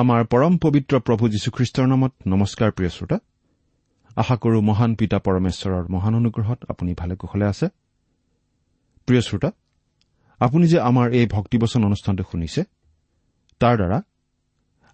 আমাৰ 0.00 0.20
পৰম 0.32 0.52
পবিত্ৰ 0.64 0.94
প্ৰভু 1.06 1.24
যীশুখ্ৰীষ্টৰ 1.34 1.86
নামত 1.92 2.12
নমস্কাৰ 2.32 2.70
প্ৰিয় 2.76 2.90
শ্ৰোতা। 2.96 3.18
আশা 4.16 4.36
কৰো 4.42 4.58
মহান 4.60 4.90
পিতা 5.00 5.18
পৰমেশ্বৰৰ 5.26 5.84
মহান 5.94 6.14
অনুগ্ৰহত 6.20 6.58
আপুনি 6.72 6.92
ভালে 7.00 7.14
কুশলে 7.20 7.46
আছে। 7.52 7.66
প্ৰিয় 9.06 9.22
শ্ৰোতা 9.28 9.50
আপুনি 10.40 10.64
যে 10.72 10.78
আমাৰ 10.80 11.06
এই 11.12 11.26
ভক্তিবচন 11.26 11.80
অনুষ্ঠানটো 11.84 12.24
শুনিছে 12.30 12.62
তাৰ 13.60 13.74
দ্বাৰা 13.76 13.98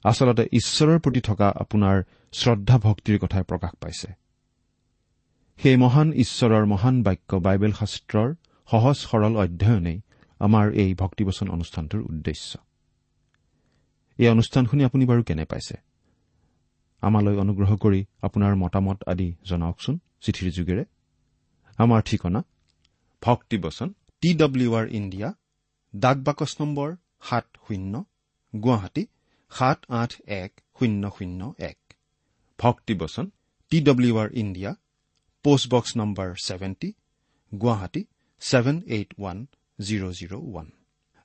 আচলতে 0.05 0.45
ঈশ্বৰৰ 0.53 0.99
প্ৰতি 0.99 1.21
থকা 1.29 1.49
আপোনাৰ 1.63 1.97
শ্ৰদ্ধা 2.33 2.77
ভক্তিৰ 2.79 3.17
কথাই 3.19 3.45
প্ৰকাশ 3.51 3.73
পাইছে। 3.83 4.09
সেই 5.59 5.77
মহান 5.77 6.09
ঈশ্বৰৰ 6.25 6.65
মহান 6.73 6.97
বাক্য 7.03 7.31
বাইবেল 7.47 7.73
শাস্ত্ৰৰ 7.73 8.29
সহজ 8.69 8.97
সৰল 9.09 9.35
অধ্যয়নেই 9.45 9.99
আমাৰ 10.41 10.67
এই 10.83 10.91
ভক্তিবচন 10.95 11.47
অনুষ্ঠানটোৰ 11.49 12.03
উদ্দেশ্য। 12.11 12.66
এই 14.19 14.29
অনুষ্ঠান 14.35 14.65
শুনি 14.71 14.83
আপুনি 14.89 15.05
বাৰু 15.11 15.23
কেনে 15.29 15.45
পাইছে? 15.53 15.77
আমালৈ 17.03 17.37
অনুগ্ৰহ 17.45 17.71
কৰি 17.85 18.01
আপোনাৰ 18.27 18.53
মতামত 18.63 18.99
আদি 19.13 19.29
জনাওকচোন 19.49 19.95
চিঠিৰ 20.25 20.47
যোগেৰে। 20.57 20.85
আমাৰ 21.79 22.01
ঠিকনা 22.09 22.41
ভক্তিবচন 23.23 23.89
টি 24.23 24.31
ডব্লিউ 24.43 24.71
আৰ 24.79 24.87
ইণ্ডিয়া 24.99 25.29
ডাক 25.95 26.17
বাকচ 26.27 26.53
নম্বৰ 26.61 26.89
সাত 27.29 27.47
শূন্য 27.65 27.95
গুৱাহাটী 28.53 29.03
সাত 29.53 29.79
আঠ 30.01 30.13
এক 30.41 30.51
শূন্য 30.77 31.03
শূন্য 31.17 31.41
এক। 31.71 31.79
ভক্তিবচন 32.59 33.27
T 33.73 33.79
W 33.89 34.15
R 34.23 34.29
India 34.43 34.71
post box 35.45 35.91
number 36.01 36.29
seventy 36.47 36.89
Guwahati 37.53 38.03
seven 38.43 38.77
eight 38.97 39.11
one 39.19 39.39
zero' 39.79 40.13
zero' 40.19 40.35
one. 40.49 40.69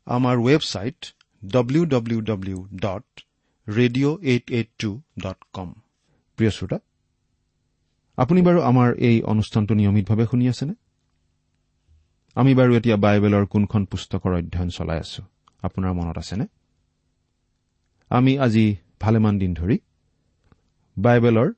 আমাৰ 0.08 0.36
website 0.48 1.00
W 1.44 1.86
W 1.86 2.22
W 2.22 2.68
dot 2.76 3.22
radio' 3.68 4.18
eight 4.22 4.52
eight 4.52 4.70
two 4.80 5.02
dot 5.20 5.38
com 5.54 5.74
প্ৰিয় 6.38 6.52
শ্ৰোতা 6.52 6.80
আপুনি 8.18 8.42
বাৰু 8.42 8.60
আমাৰ 8.62 8.90
এই 8.98 9.24
অনুষ্ঠানটো 9.24 9.74
নিয়মিতভাৱে 9.74 10.26
শুনি 10.26 10.50
আছেনে? 10.50 10.74
আমি 12.36 12.56
বাৰু 12.56 12.72
এতিয়া 12.76 12.98
বাইবেলৰ 12.98 13.46
কোনখন 13.46 13.86
পুস্তকৰ 13.86 14.32
অধ্যয়ন 14.34 14.70
চলাই 14.70 15.00
আছো? 15.00 15.22
আপোনাৰ 15.64 15.94
মনত 15.94 16.18
আছেনে? 16.18 16.46
আমি 18.10 18.40
আজি 18.40 18.76
ভালেমান 19.00 19.40
দিন 19.40 19.54
ধৰি 19.54 19.78
বাইবেলৰ 20.98 21.50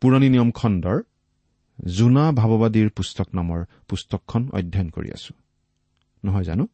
পুৰণি 0.00 0.28
নিয়ম 0.28 0.50
খণ্ডৰ 0.50 0.98
জোনা 1.86 2.32
ভাৱবাদীৰ 2.32 2.88
পুস্তক 2.90 3.28
নামৰ 3.34 3.64
পুস্তকখন 3.88 4.42
অধ্যয়ন 4.52 4.88
কৰি 4.90 5.08
আছো। 5.12 5.34
নহয় 6.24 6.44
জানো? 6.44 6.68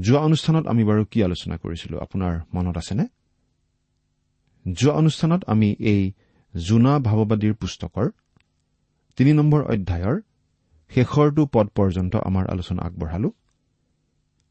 যোৱা 0.00 0.20
অনুষ্ঠানত 0.20 0.66
আমি 0.66 0.84
বাৰু 0.84 1.04
কি 1.04 1.24
আলোচনা 1.24 1.56
কৰিছিলো? 1.56 1.98
আপোনাৰ 1.98 2.40
মনত 2.54 2.76
আছেনে? 2.76 3.06
যোৱা 4.72 4.94
অনুষ্ঠানত 4.94 5.44
আমি 5.46 5.76
এই 5.78 6.12
জোনা 6.56 6.98
ভাৱবাদীৰ 6.98 7.54
পুস্তকৰ 7.54 8.10
তিনি 9.16 9.32
নম্বৰ 9.32 9.62
অধ্যায়ৰ 9.62 10.20
শেষৰটো 10.88 11.46
পদ 11.46 11.66
পৰ্যন্ত 11.68 12.16
আমাৰ 12.16 12.46
আলোচনা 12.50 12.82
আগবঢ়ালো। 12.82 13.30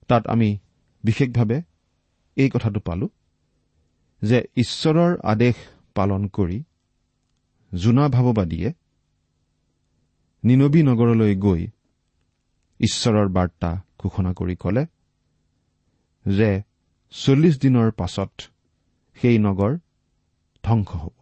তাত 0.07 0.27
আমি 0.27 0.57
বিশেষভাৱে 1.03 1.61
এই 2.35 2.49
কথাটো 2.49 2.79
পালো 2.79 3.09
যে 4.21 4.47
ঈশ্বৰৰ 4.55 5.17
আদেশ 5.23 5.55
পালন 5.95 6.27
কৰি 6.27 6.63
জোনা 7.75 8.07
ভাৱবাদীয়ে 8.07 8.73
নিনবী 10.43 10.83
নগৰলৈ 10.83 11.35
গৈ 11.35 11.67
ঈশ্বৰৰ 12.79 13.27
বাৰ্তা 13.27 13.81
ঘোষণা 13.99 14.33
কৰি 14.33 14.55
কলে 14.55 14.85
যে 16.25 16.63
চল্লিছ 17.13 17.55
দিনৰ 17.59 17.91
পাছত 17.91 18.31
সেই 19.21 19.37
নগৰ 19.37 19.77
ধ্বংস 20.63 20.87
হ'ব। 20.87 21.13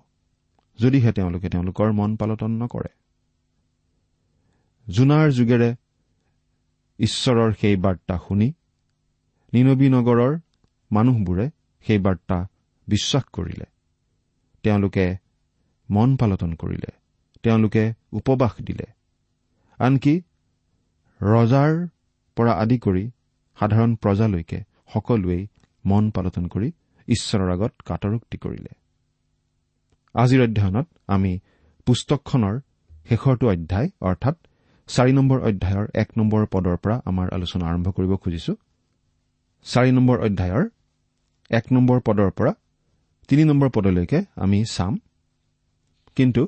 যদিহে 0.79 1.11
তেওঁলোকে 1.11 1.49
তেওঁলোকৰ 1.49 1.91
মন 1.91 2.15
পালটন 2.15 2.51
নকৰে। 2.51 2.91
জোনাৰ 4.87 5.31
যোগেৰে 5.31 5.75
ঈশ্বৰৰ 6.99 7.53
সেই 7.53 7.75
বাৰ্তা 7.75 8.15
শুনি 8.27 8.53
নিনবী 9.53 9.89
নগৰৰ 9.89 10.33
মানুহবোৰে 10.91 11.45
সেই 11.85 11.99
বাৰ্তা 11.99 12.37
বিশ্বাস 12.87 13.23
কৰিলে। 13.33 13.65
তেওঁলোকে 14.63 15.05
মন 15.89 16.17
পালটন 16.17 16.53
কৰিলে। 16.53 16.91
তেওঁলোকে 17.43 17.93
উপবাস 18.11 18.53
দিলে। 18.61 18.85
আনকি 19.79 20.21
ৰজাৰ 21.21 21.87
পৰা 22.37 22.53
আদি 22.53 22.77
কৰি 22.77 23.11
সাধাৰণ 23.57 23.95
প্ৰজালৈকে 23.95 24.59
সকলোৱেই 24.93 25.43
মন 25.85 26.03
পালটন 26.15 26.45
কৰি 26.53 26.69
ঈশ্বৰৰ 27.07 27.49
আগত 27.55 27.73
কাটৰোক্তি 27.89 28.37
কৰিলে। 28.43 28.71
আজিৰ 30.15 30.39
অধ্যয়নত 30.47 30.87
আমি 31.07 31.31
পুস্তকখনৰ 31.87 32.55
শেষৰটো 33.09 33.45
অধ্যায় 33.53 33.89
অৰ্থাৎ 34.09 34.35
চাৰি 34.89 35.11
নম্বৰ 35.17 35.39
অধ্যায়ৰ 35.49 35.85
এক 36.01 36.09
নম্বৰ 36.17 36.41
পদৰ 36.53 36.75
পৰা 36.83 36.95
আমাৰ 37.05 37.27
আলোচনা 37.33 37.65
আৰম্ভ 37.71 37.87
কৰিব 37.97 38.11
খুজিছো। 38.23 38.53
চাৰি 39.65 39.91
নম্বৰ 39.97 40.17
অধ্যায়ৰ 40.27 40.63
এক 41.51 41.65
নম্বৰ 41.71 41.97
পদৰ 42.07 42.29
পৰা 42.37 42.51
তিনি 43.29 43.43
নম্বৰ 43.43 43.69
পদলৈকে 43.69 44.19
আমি 44.35 44.59
চাম। 44.65 44.93
কিন্তু 46.17 46.43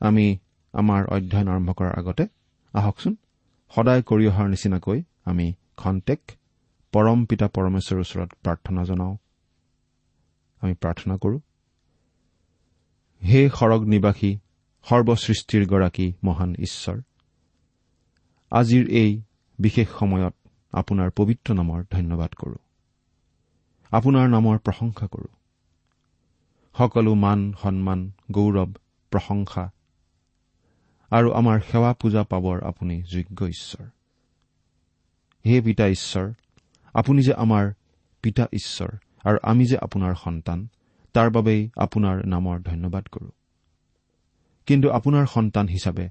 আমি 0.00 0.26
আমাৰ 0.74 1.02
অধ্যয়ন 1.16 1.48
আৰম্ভ 1.48 1.70
কৰাৰ 1.78 1.94
আগতে 2.00 2.24
আহকচোন 2.74 3.14
সদায় 3.72 4.02
কৰি 4.02 4.24
অহাৰ 4.30 4.46
নিচিনাকৈ 4.48 4.98
আমি 5.24 5.46
খন্তেক 5.76 6.20
পৰম 6.92 7.24
পিতা 7.24 7.48
পৰমেশ্বৰৰ 7.48 8.00
ওচৰত 8.00 8.30
প্ৰাৰ্থনা 8.42 8.84
জনাওঁ। 8.84 9.16
আমি 10.60 10.74
প্ৰাৰ্থনা 10.74 11.16
কৰো। 11.16 11.38
হে 13.22 13.48
সৰগ 13.48 13.84
নিবাসী 13.84 14.38
সৰ্বসৃষ্টিৰ 14.86 15.66
গৰাকী 15.66 16.12
মহান 16.24 16.54
ঈশ্বৰ 16.58 17.00
আজিৰ 18.50 18.86
এই 18.90 19.22
বিশেষ 19.58 19.88
সময়ত 19.98 20.34
আপোনাৰ 20.72 21.10
পবিত্ৰ 21.10 21.54
নামৰ 21.54 21.84
ধন্যবাদ 21.90 22.32
কৰো। 22.32 22.56
আপোনাৰ 23.90 24.28
নামৰ 24.28 24.58
প্ৰশংসা 24.58 25.06
কৰো। 25.06 25.30
সকলো 26.78 27.14
মান 27.14 27.52
সন্মান 27.62 28.12
গৌৰৱ 28.30 28.72
প্ৰশংসা 29.10 29.70
আৰু 31.10 31.32
আমাৰ 31.32 31.60
সেৱা 31.60 31.92
পূজা 31.92 32.22
পাবৰ 32.24 32.62
আপুনি 32.62 33.02
যোগ্য 33.02 33.46
ঈশ্বৰ। 33.46 33.86
হে 35.46 35.60
পিতা 35.60 35.88
ঈশ্বৰ 35.88 36.32
আপুনি 36.94 37.22
যে 37.22 37.34
আমাৰ 37.34 37.72
পিতা 38.22 38.46
ঈশ্বৰ 38.52 38.90
আৰু 39.24 39.38
আমি 39.42 39.66
যে 39.66 39.76
আপোনাৰ 39.76 40.14
সন্তান 40.14 40.68
তাৰ 41.12 41.30
বাবেই 41.30 41.70
আপোনাৰ 41.76 42.26
নামৰ 42.26 42.60
ধন্যবাদ 42.60 43.06
কৰো। 43.06 43.30
কিন্তু 44.66 44.90
আপোনাৰ 44.90 45.26
সন্তান 45.26 45.68
হিচাপে 45.68 46.08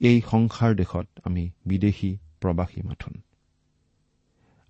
এই 0.00 0.22
সংসাৰ 0.30 0.74
দেশত 0.74 1.06
আমি 1.24 1.50
বিদেশী 1.66 2.18
প্ৰবাসী 2.40 2.82
মাথোন। 2.82 3.22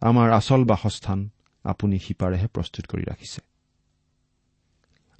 আমাৰ 0.01 0.31
আচল 0.31 0.65
বাসস্থান 0.65 1.31
আপুনি 1.65 1.99
সিপাৰেহে 1.99 2.47
প্ৰস্তুত 2.47 2.87
কৰি 2.87 3.05
ৰাখিছে। 3.05 3.41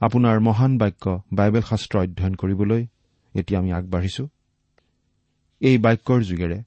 আপোনাৰ 0.01 0.41
মহান 0.41 0.79
বাক্য 0.79 1.23
বাইবেল 1.33 1.63
শাস্ত্ৰ 1.63 1.99
অধ্যয়ন 1.99 2.35
কৰিবলৈ 2.35 2.87
এতিয়া 3.35 3.61
আমি 3.61 3.73
আগবাঢ়িছো। 3.73 4.29
এই 5.61 5.79
বাক্যৰ 5.79 6.21
যোগেৰে 6.23 6.63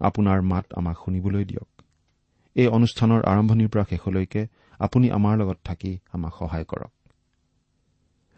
আপোনাৰ 0.00 0.42
মাত 0.42 0.66
আমাক 0.72 0.96
শুনিবলৈ 1.04 1.44
দিয়ক। 1.44 1.69
এই 2.54 2.66
অনুষ্ঠানৰ 2.66 3.20
আৰম্ভণিৰ 3.24 3.68
পৰা 3.68 3.84
শেষলৈকে 3.84 4.46
আপুনি 4.78 5.10
আমাৰ 5.10 5.36
লগত 5.36 5.58
থাকি 5.64 5.98
আমাক 6.12 6.32
সহায় 6.38 6.64
কৰক। 6.64 6.92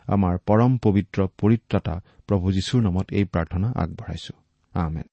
আমাৰ 0.06 0.38
পৰম 0.46 0.78
পবিত্ৰ 0.78 1.26
পৰিত্ৰাতা 1.38 2.00
প্ৰভু 2.26 2.52
যীশুৰ 2.52 2.82
নামত 2.82 3.06
এই 3.12 3.24
প্ৰাৰ্থনা 3.24 3.72
আগবঢ়াইছো। 3.76 4.34
আমেন। 4.72 5.08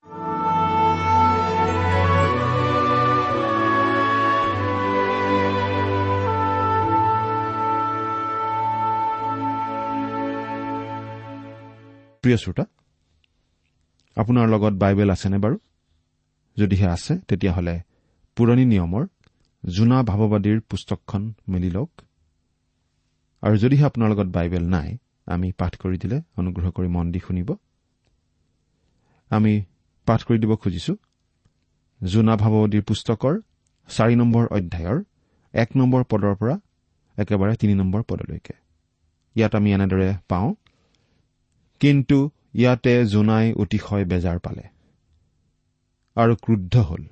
প্ৰিয় 12.21 12.37
শ্ৰোতা 12.37 12.65
আপোনাৰ 14.15 14.47
লগত 14.47 14.73
বাইবেল 14.73 15.09
আছেনে 15.09 15.37
বাৰু? 15.37 15.57
যদিহে 16.57 16.87
আছে 16.87 17.17
তেতিয়াহ'লে 17.27 17.88
পুৰণি 18.39 18.65
নিয়মৰ 18.65 19.05
জোনা 19.63 19.97
ভাৱবাদীৰ 20.09 20.59
পুস্তকখন 20.69 21.23
মেলি 21.53 21.69
লওক। 21.69 21.91
আৰু 23.43 23.55
যদিহে 23.63 23.85
আপোনাৰ 23.89 24.09
লগত 24.11 24.29
বাইবেল 24.35 24.63
নাই 24.75 24.89
আমি 25.27 25.47
পাঠ 25.59 25.73
কৰি 25.81 25.97
দিলে 26.03 26.17
অনুগ্ৰহ 26.39 26.71
কৰি 26.77 26.89
মন 26.95 27.11
দি 27.11 27.19
শুনিব। 27.27 27.49
আমি 29.31 29.53
পাঠ 30.07 30.19
কৰি 30.27 30.37
দিব 30.43 30.51
খুজিছো। 30.55 30.93
জোনা 32.01 32.33
ভাৱবাদীৰ 32.43 32.83
পুস্তকৰ 32.89 33.35
চাৰি 33.89 34.15
নম্বৰ 34.15 34.43
অধ্যায়ৰ 34.57 34.97
এক 35.53 35.69
নম্বৰ 35.77 36.01
পদৰ 36.11 36.33
পৰা 36.41 36.55
একেবাৰে 37.17 37.53
তিনি 37.61 37.73
নম্বৰ 37.81 38.01
পদলৈকে। 38.09 38.55
ইয়াত 39.35 39.53
আমি 39.55 39.69
এনেদৰে 39.73 40.09
পাওঁ 40.29 40.49
কিন্তু 41.81 42.17
ইয়াতে 42.55 42.93
জোনাই 43.05 43.45
অতিশয় 43.53 44.05
বেজাৰ 44.05 44.37
পালে 44.39 44.65
আৰু 46.17 46.33
ক্ৰুদ্ধ 46.45 46.73
হ'ল। 46.89 47.03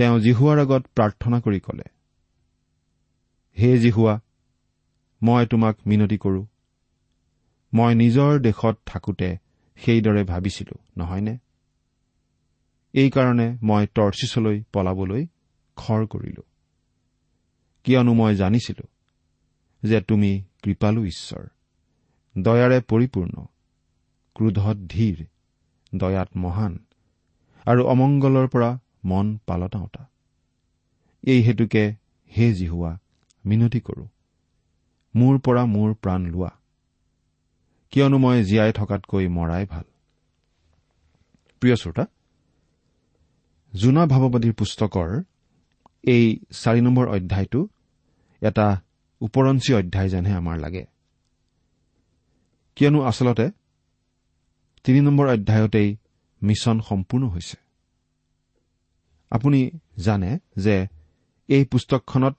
তেওঁ 0.00 0.18
জিহুৱাৰ 0.20 0.58
আগত 0.58 0.82
প্ৰাৰ্থনা 0.96 1.40
কৰি 1.40 1.60
কলে 1.60 1.84
হে 3.58 3.78
জিহুৱা 3.78 4.20
মই 5.22 5.46
তোমাক 5.46 5.76
মিনতি 5.86 6.18
কৰো। 6.18 6.46
মই 7.74 7.94
নিজৰ 7.94 8.38
দেশত 8.38 8.76
থাকোঁতে 8.86 9.36
সেইদৰে 9.76 10.24
ভাবিছিলো 10.24 10.78
নহয়নে? 10.96 11.38
এইকাৰণে 12.94 13.58
মই 13.62 13.86
টৰ্চিছলৈ 13.86 14.62
পলাবলৈ 14.72 15.26
খৰ 15.76 16.06
কৰিলো। 16.06 16.42
কিয়নো 17.84 18.14
মই 18.14 18.36
জানিছিলো 18.36 18.88
যে 19.82 20.00
তুমি 20.00 20.44
কৃপালু 20.62 21.04
ঈশ্বৰ 21.04 21.44
দয়াৰে 22.38 22.80
পৰিপূৰ্ণ 22.80 23.46
ক্ৰোধত 24.34 24.76
ধীৰ 24.76 25.24
দয়াত 25.94 26.28
মহান 26.36 26.84
আৰু 27.66 27.82
অমংগলৰ 27.84 28.48
পৰা 28.48 28.78
মন 29.04 29.38
পালতাওতা 29.46 30.10
এই 31.22 31.42
হেতুকে 31.42 31.94
হে 32.36 32.54
জিহুৱা 32.54 32.98
মিনতি 33.44 33.80
কৰো। 33.80 34.08
মোৰ 35.16 35.38
পৰা 35.38 35.66
মোৰ 35.66 35.94
প্ৰাণ 35.94 36.26
লোৱা। 36.26 36.50
কিয়নো 37.90 38.18
মই 38.18 38.44
জীয়াই 38.44 38.72
থকাতকৈ 38.72 39.28
মৰাই 39.28 39.66
ভাল। 39.66 39.84
প্ৰিয় 41.60 41.76
শ্ৰোতা 41.76 42.06
জোনা 43.74 44.06
ভাৱবাদীৰ 44.06 44.54
পুস্তকৰ 44.54 45.22
এই 46.02 46.38
চাৰি 46.50 46.80
নম্বৰ 46.80 47.08
অধ্যায়টো 47.08 47.68
এটা 48.40 48.80
ওপৰঞ্চি 49.20 49.74
অধ্যায় 49.74 50.08
যেনহে 50.08 50.34
আমাৰ 50.34 50.58
লাগে। 50.58 50.86
কিয়নো 52.76 53.00
আচলতে 53.02 53.50
তিনি 54.84 55.00
নম্বৰ 55.00 55.28
অধ্যায়তেই 55.28 55.96
মিছন 56.42 56.80
সম্পূৰ্ণ 56.80 57.28
হৈছে। 57.28 57.69
আপুনি 59.30 59.70
জানে 59.96 60.38
যে 60.56 60.86
এই 61.48 61.64
পুস্তকখনত 61.64 62.36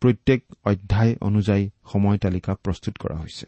প্ৰত্যেক 0.00 0.44
অধ্যায় 0.64 1.16
অনুযায়ী 1.20 1.70
সময় 1.92 2.18
তালিকা 2.18 2.54
প্ৰস্তুত 2.54 2.98
কৰা 2.98 3.16
হৈছে। 3.16 3.46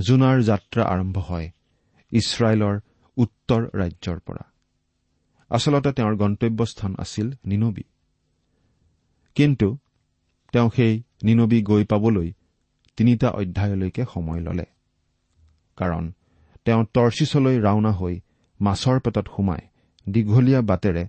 জোনাৰ 0.00 0.42
যাত্ৰা 0.42 0.84
আৰম্ভ 0.84 1.18
হয় 1.18 1.50
ইছৰাইলৰ 2.12 2.80
উত্তৰ 3.16 3.70
ৰাজ্যৰ 3.74 4.18
পৰা। 4.18 4.52
আচলতে 5.48 5.92
তেওঁৰ 5.92 6.16
গন্তব্যস্থান 6.16 6.94
আছিল 6.98 7.32
নিনবী। 7.46 7.82
কিন্তু 9.34 9.78
তেওঁ 10.52 10.70
সেই 10.76 11.02
নিনবী 11.22 11.62
গৈ 11.62 11.84
পাবলৈ 11.84 12.32
তিনিটা 12.96 13.30
অধ্যায়লৈকে 13.30 14.04
সময় 14.14 14.40
ললে। 14.40 14.64
কাৰণ 15.76 16.12
তেওঁ 16.64 16.84
টৰ্চিছলৈ 16.94 17.60
ৰাওনা 17.60 17.92
হৈ 17.92 18.20
মাছৰ 18.60 19.00
পেটত 19.00 19.26
সোমাই 19.36 19.69
দীঘলীয়া 20.08 20.62
বাটেৰে 20.62 21.08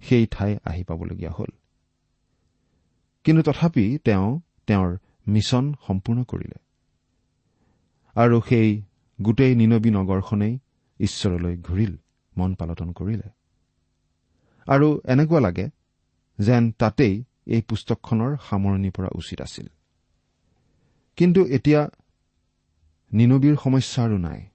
সেই 0.00 0.26
ঠাই 0.26 0.58
আহি 0.64 0.84
পাবলগীয়া 0.84 1.30
হ'ল। 1.30 1.46
কিন্তু 3.24 3.42
তথাপি 3.42 3.98
তেওঁ 4.04 4.40
তেওঁৰ 4.66 4.98
মিছন 5.28 5.74
সম্পূৰ্ণ 5.86 6.24
কৰিলে। 6.24 6.58
আৰু 8.14 8.40
সেই 8.48 8.82
গোটেই 9.22 9.54
নিনবী 9.54 9.90
নগৰখনেই 9.90 10.58
ঈশ্বৰলৈ 11.00 11.56
ঘূৰিল 11.56 11.96
মন 12.36 12.54
পালটন 12.54 12.92
কৰিলে। 12.92 13.28
আৰু 14.66 15.00
এনেকুৱা 15.04 15.40
লাগে 15.40 15.70
যেন 16.38 16.72
তাতেই 16.72 17.24
এই 17.46 17.62
পুস্তকখনৰ 17.62 18.36
সামৰণি 18.50 18.90
পৰা 18.90 19.08
উচিত 19.14 19.40
আছিল। 19.40 19.66
কিন্তু 21.16 21.46
এতিয়া 21.46 21.88
নিনবীৰ 23.12 23.56
সমস্যা 23.56 24.04
আৰু 24.04 24.18
নাই। 24.18 24.46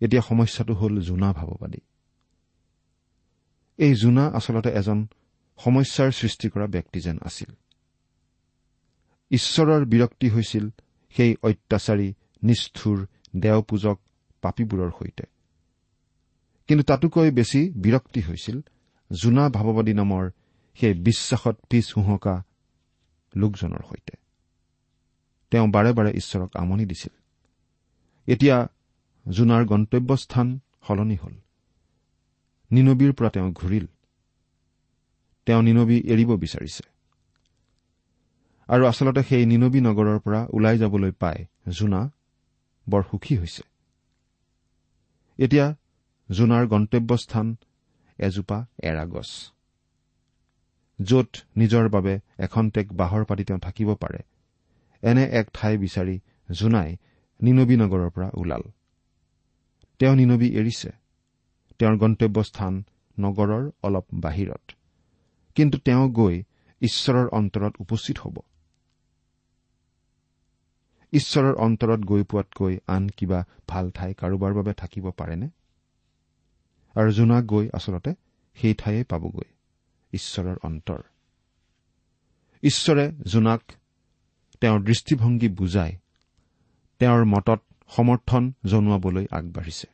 এতিয়া 0.00 0.22
সমস্যাটো 0.22 0.74
হ'ল 0.74 1.00
জোনা 1.00 1.32
ভাৱবাদী। 1.32 1.78
এই 3.76 3.94
জোনা 3.94 4.26
আচলতে 4.26 4.68
এজন 4.68 5.06
সমস্যাৰ 5.58 6.10
সৃষ্টি 6.10 6.48
কৰা 6.48 6.66
ব্যক্তি 6.66 7.00
যেন 7.00 7.18
আছিল। 7.22 7.54
ঈশ্বৰৰ 9.30 9.84
বিৰক্তি 9.84 10.28
হৈছিল 10.28 10.70
সেই 11.16 11.36
অত্যাচাৰী 11.42 12.14
নিষ্ঠুৰ 12.42 13.06
দেওপূজক 13.36 14.00
পাপীবোৰৰ 14.42 14.90
সৈতে। 14.98 15.24
কিন্তু 16.66 16.84
তাতোকৈ 16.84 17.30
বেছি 17.30 17.70
বিৰক্তি 17.70 18.20
হৈছিল 18.20 18.60
জোনা 19.12 19.48
ভাৱবাদী 19.48 19.92
নামৰ 19.92 20.30
সেই 20.74 20.94
বিশ্বাসত 20.94 21.58
পিছ 21.70 21.92
হুহকা 21.96 22.42
লোকজনৰ 23.36 23.78
সৈতে। 23.88 24.16
তেওঁ 25.50 25.68
বাৰে 25.68 25.92
বাৰে 25.92 26.10
ঈশ্বৰক 26.10 26.56
আমনি 26.56 26.86
দিছিল। 26.86 27.12
এতিয়া 28.26 28.68
জোনাৰ 29.30 29.64
গন্তব্যস্থান 29.64 30.60
সলনি 30.86 31.16
হ'ল। 31.16 31.32
নিনবীৰ 32.74 33.12
পৰা 33.12 33.30
তেওঁ 33.30 33.50
ঘূৰিল। 33.52 33.86
তেওঁ 35.46 35.62
নিনবী 35.62 35.96
এৰিব 36.06 36.30
বিচাৰিছে। 36.36 36.84
আৰু 38.68 38.82
আচলতে 38.86 39.22
সেই 39.22 39.44
নিনবী 39.46 39.80
নগৰৰ 39.80 40.18
পৰা 40.24 40.40
ওলাই 40.52 40.76
যাবলৈ 40.78 41.12
পাই 41.12 41.38
জোনা 41.68 42.00
বৰ 42.86 43.02
সুখী 43.10 43.34
হৈছে। 43.38 43.62
এতিয়া 45.38 45.66
জোনাৰ 46.30 46.64
গন্তব্যস্থান 46.66 47.46
এজোপা 48.18 48.58
এৰা 48.82 49.04
গছ 49.04 49.30
য'ত 50.98 51.30
নিজৰ 51.56 51.88
বাবে 51.88 52.14
এখন্তেক 52.38 52.86
বাঁহৰ 52.92 53.24
পাতি 53.24 53.44
তেওঁ 53.44 53.60
থাকিব 53.60 53.88
পাৰে। 53.94 54.20
এনে 55.02 55.24
এক 55.30 55.46
ঠাই 55.54 55.74
বিচাৰি 55.78 56.16
জোনাই 56.50 56.90
নিনবী 57.42 57.76
নগৰৰ 57.76 58.10
পৰা 58.10 58.28
ওলাল। 58.34 58.62
তেওঁ 59.98 60.14
নিনবী 60.16 60.48
এৰিছে। 60.56 60.90
তেওঁৰ 61.78 61.96
গন্তব্যস্থান 61.96 62.82
নগৰৰ 63.20 63.70
অলপ 63.82 64.06
বাহিৰত। 64.14 64.72
কিন্তু 65.54 65.78
তেওঁ 65.78 66.10
গৈ 66.10 66.42
ঈশ্বৰৰ 66.80 67.28
অন্তৰত 67.28 67.74
উপস্থিত 67.78 68.18
হ'ব। 68.18 68.38
ঈশ্বৰৰ 71.12 71.54
অন্তৰত 71.54 72.00
গৈ 72.00 72.22
পোৱাতকৈ 72.22 72.78
আন 72.86 73.08
কিবা 73.08 73.44
ভাল 73.68 73.90
ঠাই 73.90 74.14
কাৰোবাৰ 74.14 74.54
বাবে 74.54 74.72
থাকিব 74.72 75.10
পাৰেনে? 75.10 75.48
আৰু 76.94 77.10
জোনা 77.12 77.42
গৈ 77.42 77.68
আচলতে 77.74 78.14
সেই 78.54 78.74
ঠায়ে 78.74 79.04
পাবগৈ 79.04 79.48
ঈশ্বৰৰ 80.12 80.56
অন্তৰ। 80.62 81.02
ঈশ্বৰে 82.62 83.12
জোনাক 83.26 83.60
তেওঁৰ 84.60 84.80
দৃষ্টিভংগী 84.82 85.48
বুজাই 85.48 85.96
তেওঁৰ 86.98 87.24
মতত 87.24 87.60
সমৰ্থন 87.96 88.52
জনোৱাবলৈ 88.66 89.26
আগবাঢ়িছে। 89.30 89.86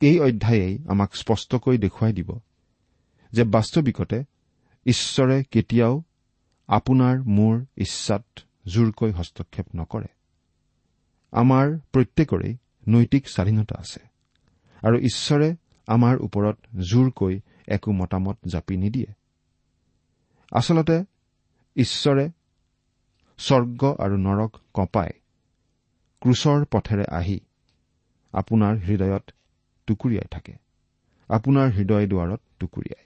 এই 0.00 0.16
অধ্যায়েই 0.20 0.74
আমাক 0.88 1.10
স্পষ্টকৈ 1.16 1.76
দেখুৱাই 1.78 2.12
দিব 2.12 2.30
যে 3.32 3.42
বাস্তৱিকতে 3.44 4.18
ঈশ্বৰে 4.86 5.36
কেতিয়াও 5.44 5.94
আপোনাৰ 6.68 7.14
মোৰ 7.36 7.54
ইচ্ছাত 7.76 8.24
জোৰকৈ 8.66 9.10
হস্তক্ষেপ 9.10 9.66
নকৰে। 9.76 10.10
আমাৰ 11.32 11.66
প্ৰত্যেকৰে 11.92 12.48
নৈতিক 12.88 13.24
স্বাধীনতা 13.28 13.74
আছে 13.78 14.00
আৰু 14.82 14.96
ঈশ্বৰে 15.00 15.48
আমাৰ 15.88 16.14
ওপৰত 16.18 16.56
জোৰকৈ 16.90 17.34
একো 17.66 17.90
মতামত 17.92 18.36
জাপি 18.46 18.76
নিদিয়ে। 18.76 19.10
আচলতে 20.52 20.96
ঈশ্বৰে 21.76 22.24
স্বৰ্গ 23.38 23.80
আৰু 23.98 24.16
নৰক 24.16 24.52
কঁপাই 24.74 25.10
ক্ৰুচৰ 26.22 26.60
পথেৰে 26.64 27.04
আহি 27.10 27.38
আপোনাৰ 28.34 28.74
হৃদয়ত 28.78 29.26
টুকুৰিয়াই 29.90 30.28
থাকে। 30.30 30.54
আপোনাৰ 31.28 31.70
হৃদয় 31.70 32.06
দুৱাৰত 32.06 32.40
টুকুৰিয়াই। 32.60 33.04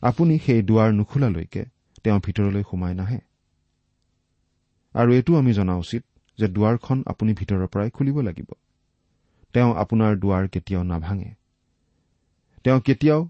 আপুনি 0.00 0.38
সেই 0.38 0.62
দুৱাৰ 0.62 0.90
নুখোলালৈকে 0.94 1.62
তেওঁ 2.04 2.18
ভিতৰলৈ 2.20 2.62
সোমাই 2.70 2.94
নাহে। 2.94 3.20
আৰু 4.94 5.12
এইটো 5.12 5.36
আমি 5.38 5.52
জনা 5.52 5.76
উচিত 5.76 6.02
যে 6.38 6.46
দুৱাৰখন 6.48 7.02
আপুনি 7.06 7.34
ভিতৰৰ 7.34 7.66
পৰাই 7.66 7.90
খুলিব 7.90 8.20
লাগিব। 8.20 8.50
তেওঁ 9.52 9.70
আপোনাৰ 9.74 10.16
দুৱাৰ 10.16 10.48
কেতিয়াও 10.48 10.82
নাভাঙে। 10.82 11.30
তেওঁ 12.64 12.80
কেতিয়াও 12.80 13.28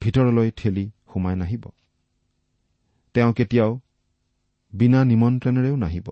ভিতৰলৈ 0.00 0.50
ঠেলি 0.56 0.90
সোমাই 1.12 1.36
নাহিব। 1.36 1.64
তেওঁ 3.14 3.32
কেতিয়াও 3.32 3.80
বিনা 4.72 5.00
নিমন্ত্ৰণেৰেও 5.04 5.76
নাহিব। 5.76 6.06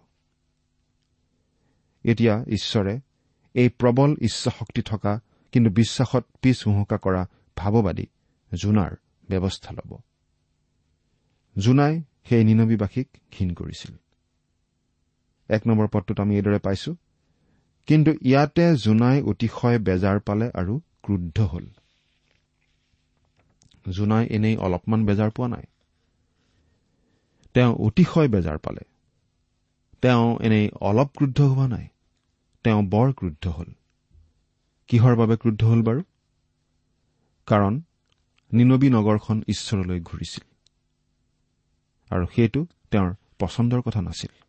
এতিয়া 2.05 2.35
ঈশ্বৰে 2.49 3.01
এই 3.55 3.69
প্ৰবল 3.69 4.11
ইচ্ছাশক্তি 4.21 4.83
থকা 4.83 5.21
কিন্তু 5.53 5.71
বিশ্বাসত 5.71 6.25
পিছ 6.43 6.59
হুহুকা 6.69 6.97
কৰা 6.97 7.27
ভাৱবাদী 7.57 8.07
জোনাৰ 8.55 8.93
ব্যৱস্থা 9.31 9.71
ল'ব। 9.73 9.99
জোনাই 11.59 12.03
সেই 12.29 12.45
নিনবীবাসীক 12.45 13.09
ঘীন 13.39 13.55
কৰিছিল। 13.55 13.93
এক 15.49 15.67
নম্বৰ 15.67 15.89
পদটোত 15.93 16.21
আমি 16.21 16.37
এইদৰে 16.37 16.59
পাইছো 16.59 16.97
কিন্তু 17.87 18.11
ইয়াতে 18.23 18.77
জোনাই 18.77 19.23
অতিশয় 19.23 19.79
বেজাৰ 19.79 20.21
পালে 20.21 20.51
আৰু 20.55 20.81
ক্ৰুদ্ধ 21.03 21.41
হল। 21.41 21.67
জোনাই 23.91 24.27
এনেই 24.27 24.57
অলপমান 24.57 25.07
বেজাৰ 25.07 25.31
পোৱা 25.31 25.49
নাই। 25.49 25.63
তেওঁ 27.55 27.73
অতিশয় 27.75 28.29
বেজাৰ 28.29 28.59
পালে। 28.59 28.81
তেওঁ 30.03 30.39
এনেই 30.41 30.71
অলপ 30.81 31.09
ক্ৰুদ্ধ 31.17 31.41
হোৱা 31.41 31.69
নাই। 31.69 31.87
তেওঁ 32.65 32.83
বৰ 32.83 33.13
ক্ৰুদ্ধ 33.13 33.49
হল। 33.49 33.67
কিহৰ 34.89 35.17
বাবে 35.17 35.37
ক্ৰুদ্ধ 35.37 35.65
হল 35.65 35.83
বাৰু? 35.83 36.03
কাৰণ 37.47 37.83
নিনবী 38.53 38.91
নগৰখন 38.91 39.43
ঈশ্বৰলৈ 39.49 40.01
ঘূৰিছিল। 40.01 40.45
আৰু 42.17 42.27
সেইটো 42.35 42.67
তেওঁৰ 42.91 43.15
পচন্দৰ 43.39 43.83
কথা 43.83 44.03
নাছিল। 44.03 44.43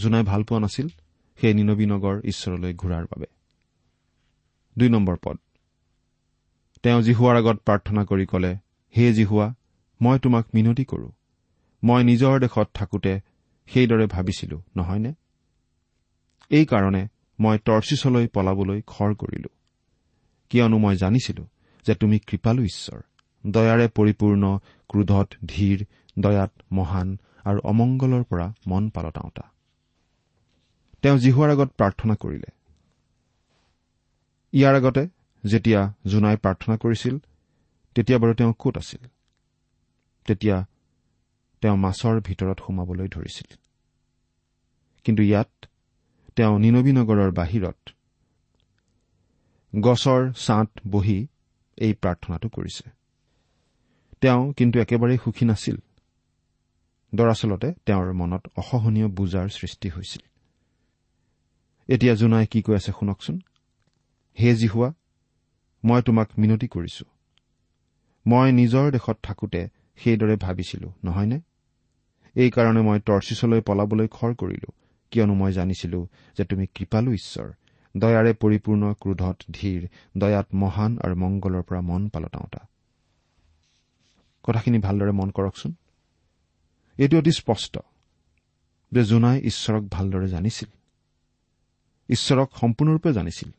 জোনাই 0.00 0.22
ভাল 0.22 0.42
পোৱা 0.42 0.60
নাছিল 0.60 0.88
সেই 1.40 1.54
নিনবী 1.54 1.86
নগৰ 1.86 2.20
ঈশ্বৰলৈ 2.24 2.74
ঘূৰাৰ 2.74 3.04
বাবে। 3.04 3.26
দুই 4.78 4.88
নম্বৰ 4.88 5.16
পদ। 5.24 5.38
তেওঁ 6.82 7.02
জিহুৱাৰ 7.02 7.36
আগত 7.36 7.56
প্ৰাৰ্থনা 7.56 8.04
কৰি 8.04 8.26
কলে 8.26 8.56
হে 8.96 9.12
জিহুৱা 9.12 9.54
মই 10.02 10.18
তোমাক 10.18 10.46
মিনতি 10.54 10.84
কৰো। 10.84 11.12
মই 11.84 12.04
নিজৰ 12.04 12.40
দেশত 12.40 12.70
থাকোতে 12.74 13.20
সেইদৰে 13.66 14.06
ভাবিছিলো 14.06 14.62
নহয়নে? 14.76 15.14
এইকাৰণে 16.50 17.08
মই 17.40 17.58
টৰ্চিছলৈ 17.58 18.26
পলাবলৈ 18.26 18.82
খৰ 18.86 19.14
কৰিলো। 19.14 19.48
কিয়নো 20.48 20.78
মই 20.78 20.96
জানিছিলো 20.96 21.46
যে 21.86 21.94
তুমি 21.94 22.18
কৃপালু 22.18 22.62
ঈশ্বৰ। 22.62 23.00
দয়াৰে 23.46 23.88
পৰিপূৰ্ণ 23.88 24.58
ক্ৰোধত 24.88 25.28
ধীৰ 25.46 25.86
দয়াত 26.18 26.52
মহান 26.72 27.18
আৰু 27.44 27.60
অমংগলৰ 27.60 28.22
পৰা 28.22 28.52
মন 28.66 28.88
পালতাওতা 28.88 29.52
তেওঁ 31.02 31.18
জিহুৱাৰ 31.18 31.50
আগত 31.50 31.68
প্ৰাৰ্থনা 31.68 32.14
কৰিলে। 32.14 32.50
ইয়াৰ 34.52 34.74
আগতে 34.74 35.08
যেতিয়া 35.46 35.94
জোনাই 36.06 36.36
প্ৰাৰ্থনা 36.36 36.76
কৰিছিল 36.76 37.18
তেতিয়া 37.94 38.18
বাৰু 38.18 38.34
তেওঁ 38.34 38.54
কত 38.58 38.76
আছিল? 38.76 39.06
তেতিয়া 40.26 40.66
তেওঁ 41.60 41.76
মাছৰ 41.76 42.20
ভিতৰত 42.20 42.60
সোমাবলৈ 42.66 43.08
ধৰিছিল। 43.08 43.56
কিন্তু 45.04 45.22
ইয়াত 45.22 45.67
তেওঁ 46.38 46.58
নিনবী 46.58 46.92
নগৰৰ 46.92 47.30
বাহিৰত 47.32 47.78
গছৰ 49.80 50.32
ছাঁত 50.32 50.70
বহি 50.90 51.26
এই 51.78 51.94
প্ৰাৰ্থনাটো 51.94 52.48
কৰিছে। 52.48 52.90
তেওঁ 54.20 54.52
কিন্তু 54.52 54.80
একেবাৰেই 54.80 55.18
সুখী 55.24 55.44
নাছিল। 55.44 55.76
দৰাচলতে 57.14 57.72
তেওঁৰ 57.86 58.12
মনত 58.12 58.48
অসহনীয় 58.56 59.08
বুজাৰ 59.08 59.48
সৃষ্টি 59.48 59.88
হৈছিল। 59.88 60.22
এতিয়া 61.88 62.14
জোনাই 62.14 62.46
কি 62.46 62.62
কৈ 62.62 62.74
আছে 62.74 62.92
শুনকচোন। 62.92 63.40
হে 64.40 64.54
জিহুৱা 64.54 64.94
মই 65.84 66.02
তোমাক 66.02 66.28
মিনতি 66.38 66.68
কৰিছো। 66.68 67.04
মই 68.26 68.52
নিজৰ 68.52 68.90
দেশত 68.90 69.18
থাকোতে 69.22 69.68
সেইদৰে 69.96 70.36
ভাবিছিলো 70.36 70.88
নহয়নে? 71.04 71.40
এইকাৰণে 72.36 72.80
মই 72.80 72.98
টৰ্চিছলৈ 73.00 73.60
পলাবলৈ 73.60 74.08
খৰ 74.08 74.34
কৰিলো। 74.34 74.70
কিয়নো 75.10 75.34
মই 75.34 75.52
জানিছিলো 75.52 76.08
যে 76.38 76.44
তুমি 76.44 76.66
কৃপালু 76.66 77.12
ঈশ্বৰ। 77.12 77.52
দয়াৰে 77.96 78.32
পৰিপূৰ্ণ 78.32 78.94
ক্ৰোধত 78.94 79.36
ধীৰ 79.50 79.88
দয়াত 80.18 80.46
মহান 80.54 80.98
আৰু 80.98 81.14
মংগলৰ 81.14 81.62
পৰা 81.62 81.80
মন 81.80 82.08
পালতাওতা 82.08 82.68
কথাখিনি 84.42 84.78
ভালদৰে 84.78 85.10
মন 85.10 85.30
কৰকচোন। 85.30 85.74
এইটো 86.98 87.18
অতি 87.18 87.30
স্পষ্ট 87.30 87.78
যে 88.92 89.04
জোনাই 89.04 89.40
ঈশ্বৰক 89.40 89.82
ভালদৰে 89.82 90.28
জানিছিল। 90.28 90.68
ঈশ্বৰক 92.08 92.50
সম্পূৰ্ণৰূপে 92.56 93.12
জানিছিল। 93.12 93.50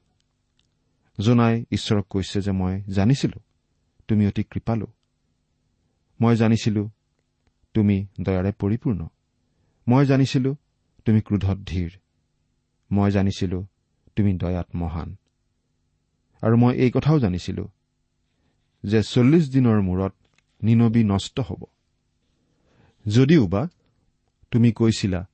জোনাই 1.20 1.66
ঈশ্বৰক 1.72 2.08
কৈছে 2.10 2.42
যে 2.42 2.52
মই 2.52 2.82
জানিছিলো 2.82 3.40
তুমি 4.08 4.28
অতি 4.28 4.44
কৃপালু। 4.44 4.88
মই 6.22 6.36
জানিছিলো 6.36 6.90
তুমি 7.74 8.08
দয়াৰে 8.22 8.52
পৰিপূৰ্ণ। 8.52 9.08
মই 9.88 10.06
জানিছিলো 10.06 10.56
তুমি 11.10 11.22
ক্ৰোধত 11.22 11.58
ধীৰ। 11.66 11.92
মই 12.92 13.12
জানিছিলো 13.12 13.66
তুমি 14.16 14.38
দয়াত 14.38 14.68
মহান। 14.76 15.16
আৰু 16.42 16.58
মই 16.58 16.76
এই 16.76 16.92
কথাও 16.92 17.20
জানিছিলো 17.20 17.70
যে 18.84 19.04
চল্লিছ 19.04 19.52
দিনৰ 19.52 19.82
মূৰত 19.82 20.14
নিনবী 20.64 21.04
নষ্ট 21.04 21.40
হ'ব। 21.40 21.64
যদিওবা 23.08 23.68
তুমি 24.52 24.72
কৈছিলা 24.72 25.28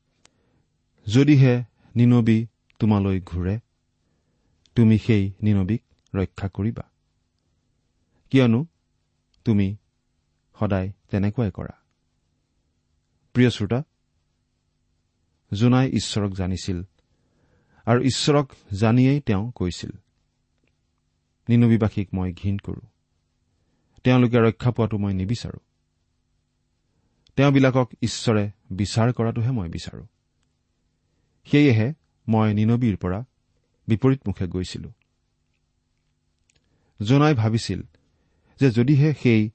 যদিহে 1.07 1.63
নিনবী 1.95 2.45
তোমালৈ 2.79 3.21
ঘূৰে 3.21 3.59
তুমি 4.75 4.99
সেই 4.99 5.31
নিনবীক 5.41 5.81
ৰক্ষা 6.15 6.47
কৰিবা। 6.47 6.83
কিয়নো 8.29 8.65
তুমি 9.45 9.75
সদায় 10.59 10.91
তেনেকুৱাই 11.11 11.51
কৰা। 11.51 11.75
প্ৰিয় 13.33 13.49
শ্ৰোতা 13.49 13.83
জোনাই 15.53 15.89
ঈশ্বৰক 15.89 16.31
জানিছিল 16.33 16.83
আৰু 17.85 18.01
ঈশ্বৰক 18.01 18.51
জানিয়েই 18.73 19.21
তেওঁ 19.21 19.51
কৈছিল 19.55 19.89
নিনবীবাসীক 21.49 22.09
মই 22.13 22.33
ঘীন 22.33 22.57
কৰো 22.57 22.87
তেওঁলোকে 24.03 24.37
ৰক্ষা 24.37 24.71
পোৱাটো 24.71 24.97
মই 24.97 25.13
নিবিচাৰো। 25.13 25.59
তেওঁবিলাকক 27.35 27.89
ঈশ্বৰে 28.01 28.51
বিচাৰ 28.71 29.13
কৰাটোহে 29.13 29.51
মই 29.51 29.69
বিচাৰো। 29.69 30.05
সেয়েহে 31.45 31.93
মই 32.27 32.53
নিনবীৰ 32.53 32.97
পৰা 32.97 33.25
বিপৰীতমুখে 33.87 34.47
গৈছিলো। 34.47 34.91
জোনাই 37.01 37.33
ভাবিছিল 37.33 37.81
যে 38.59 38.71
যদিহে 38.71 39.13
সেই 39.23 39.49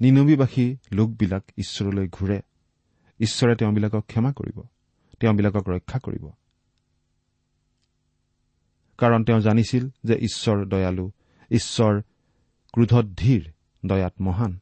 নিনবীবাসী 0.00 0.76
লোকবিলাক 0.92 1.44
ঈশ্বৰলৈ 1.58 2.08
ঘূৰে 2.08 2.42
ঈশ্বৰে 3.20 3.56
তেওঁবিলাকক 3.56 4.04
ক্ষমা 4.06 4.32
কৰিব। 4.32 4.62
তেওঁবিলাকক 5.22 5.68
ৰক্ষা 5.68 5.98
কৰিব। 5.98 6.24
কাৰণ 8.98 9.24
তেওঁ 9.24 9.40
জানিছিল 9.40 9.88
যে 10.04 10.14
ঈশ্বৰ 10.14 10.64
দয়ালু 10.66 11.10
ঈশ্বৰ 11.50 12.02
ক্ৰোধত 12.72 13.04
ধীৰ 13.16 13.52
দয়াত 13.86 14.14
মহান। 14.20 14.58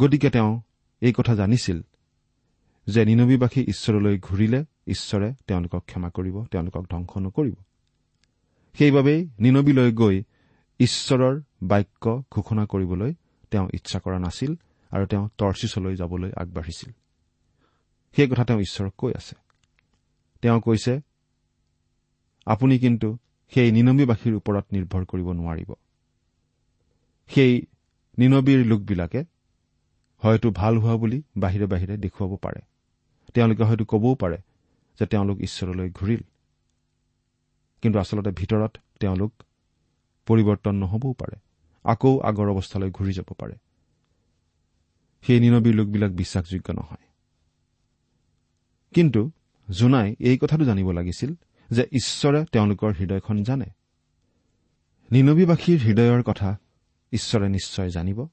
গতিকে 0.00 0.30
তেওঁ 0.30 0.60
এই 1.00 1.12
কথা 1.12 1.34
জানিছিল 1.34 1.82
যে 2.86 3.04
নিনবীবাসী 3.04 3.64
ঈশ্বৰলৈ 3.64 4.18
ঘূৰিলে 4.18 4.64
ঈশ্বৰে 4.86 5.34
তেওঁলোকক 5.46 5.84
ক্ষমা 5.86 6.10
কৰিব 6.10 6.44
তেওঁলোকক 6.44 6.84
ধ্বংস 6.90 7.16
নকৰিব। 7.16 7.54
সেইবাবেই 8.78 9.28
নিনবীলৈ 9.40 9.92
গৈ 9.92 10.22
ঈশ্বৰৰ 10.78 11.42
বাক্য 11.62 12.22
ঘোষণা 12.30 12.66
কৰিবলৈ 12.66 13.14
তেওঁ 13.50 13.68
ইচ্ছা 13.74 13.98
কৰা 13.98 14.18
নাছিল 14.18 14.54
আৰু 14.90 15.06
তেওঁ 15.06 15.28
টৰ্চিছলৈ 15.38 15.96
যাবলৈ 15.96 16.30
আগবাঢ়িছিল। 16.36 16.92
সেই 18.16 18.26
কথা 18.28 18.44
তেওঁ 18.44 18.60
ঈশ্বৰক 18.60 18.94
কৈ 18.98 19.12
আছে 19.12 19.34
তেওঁ 20.42 20.60
কৈছে 20.60 20.94
আপুনি 22.46 22.74
কিন্তু 22.78 23.08
সেই 23.52 23.68
নিনবীবাসীৰ 23.72 24.34
ওপৰত 24.34 24.64
নিৰ্ভৰ 24.72 25.02
কৰিব 25.04 25.28
নোৱাৰিব 25.32 25.70
সেই 27.30 27.52
নিনবীৰ 28.18 28.60
লোকবিলাকে 28.66 29.20
হয়তো 30.22 30.48
ভাল 30.50 30.74
হোৱা 30.78 30.96
বুলি 30.96 31.18
বাহিৰে 31.36 31.66
বাহিৰে 31.66 31.94
দেখুৱাব 31.96 32.32
পাৰে 32.36 32.60
তেওঁলোকে 33.34 33.64
হয়তো 33.64 33.84
কবও 33.84 34.14
পাৰে 34.14 34.38
যে 34.98 35.04
তেওঁলোক 35.06 35.36
ঈশ্বৰলৈ 35.40 35.88
ঘূৰিল 35.90 36.22
কিন্তু 37.82 37.96
আচলতে 37.98 38.30
ভিতৰত 38.30 38.72
তেওঁলোক 39.00 39.32
পৰিৱৰ্তন 40.26 40.74
নহবও 40.74 41.12
পাৰে 41.12 41.36
আকৌ 41.84 42.12
আগৰ 42.20 42.46
অৱস্থালৈ 42.48 42.90
ঘূৰি 42.90 43.12
যাব 43.12 43.28
পাৰে 43.38 43.54
সেই 45.24 45.38
নিনবীৰ 45.40 45.74
লোকবিলাক 45.74 46.12
বিশ্বাসযোগ্য 46.12 46.68
নহয় 46.72 47.09
কিন্তু 48.94 49.30
জোনাই 49.70 50.16
এই 50.18 50.38
কথাটো 50.38 50.64
জানিব 50.64 50.90
লাগিছিল 50.90 51.34
যে 51.70 51.82
ঈশ্বৰে 51.82 52.44
তেওঁলোকৰ 52.44 52.92
হৃদয়খন 52.92 53.42
জানে। 53.42 53.64
নিনবীবাসীৰ 55.12 55.78
হৃদয়ৰ 55.78 56.22
কথা 56.22 56.56
ঈশ্বৰে 57.12 57.48
নিশ্চয় 57.48 57.90
জানিব। 57.90 58.28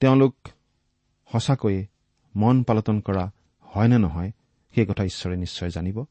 তেওঁলোক 0.00 0.48
সঁচাকৈয়ে 1.32 1.86
মন 2.36 2.62
পালটন 2.62 3.00
কৰা 3.00 3.32
হয় 3.60 3.88
নে 3.88 3.98
নহয় 3.98 4.32
সেই 4.74 4.86
কথা 4.86 5.04
ঈশ্বৰে 5.04 5.36
নিশ্চয় 5.36 5.70
জানিব। 5.70 6.04